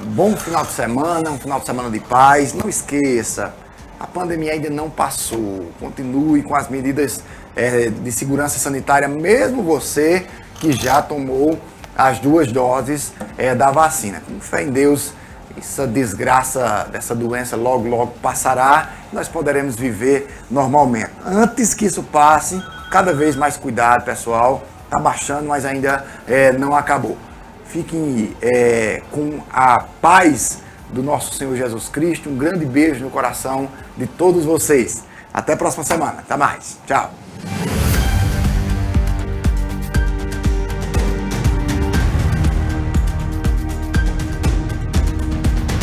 Um 0.00 0.04
bom 0.04 0.36
final 0.36 0.64
de 0.64 0.72
semana, 0.72 1.30
um 1.30 1.38
final 1.38 1.60
de 1.60 1.66
semana 1.66 1.90
de 1.90 2.00
paz. 2.00 2.52
Não 2.52 2.68
esqueça, 2.68 3.54
a 3.98 4.06
pandemia 4.06 4.52
ainda 4.52 4.70
não 4.70 4.90
passou. 4.90 5.70
Continue 5.78 6.42
com 6.42 6.54
as 6.54 6.68
medidas 6.68 7.22
eh, 7.54 7.90
de 7.90 8.10
segurança 8.10 8.58
sanitária, 8.58 9.06
mesmo 9.06 9.62
você 9.62 10.26
que 10.54 10.72
já 10.72 11.00
tomou 11.02 11.58
as 11.96 12.18
duas 12.18 12.50
doses 12.50 13.12
eh, 13.36 13.54
da 13.54 13.70
vacina. 13.70 14.22
Com 14.26 14.40
fé 14.40 14.62
em 14.62 14.70
Deus, 14.70 15.12
essa 15.58 15.86
desgraça 15.86 16.88
dessa 16.90 17.14
doença 17.14 17.56
logo, 17.56 17.88
logo 17.88 18.14
passará. 18.22 18.90
Nós 19.12 19.28
poderemos 19.28 19.76
viver 19.76 20.28
normalmente. 20.50 21.10
Antes 21.24 21.74
que 21.74 21.86
isso 21.86 22.02
passe, 22.02 22.62
cada 22.90 23.12
vez 23.12 23.36
mais 23.36 23.56
cuidado, 23.56 24.04
pessoal. 24.04 24.62
Está 24.84 24.98
baixando, 24.98 25.44
mas 25.44 25.64
ainda 25.64 26.04
eh, 26.26 26.52
não 26.52 26.74
acabou. 26.74 27.16
Fiquem 27.64 28.36
eh, 28.42 29.02
com 29.12 29.38
a 29.52 29.78
paz 30.00 30.58
do 30.88 31.02
nosso 31.02 31.34
Senhor 31.34 31.54
Jesus 31.56 31.88
Cristo. 31.88 32.28
Um 32.28 32.36
grande 32.36 32.64
beijo 32.66 33.04
no 33.04 33.10
coração 33.10 33.68
de 33.96 34.06
todos 34.06 34.44
vocês. 34.44 35.04
Até 35.32 35.52
a 35.52 35.56
próxima 35.56 35.84
semana. 35.84 36.18
Até 36.18 36.36
mais. 36.36 36.78
Tchau. 36.86 37.12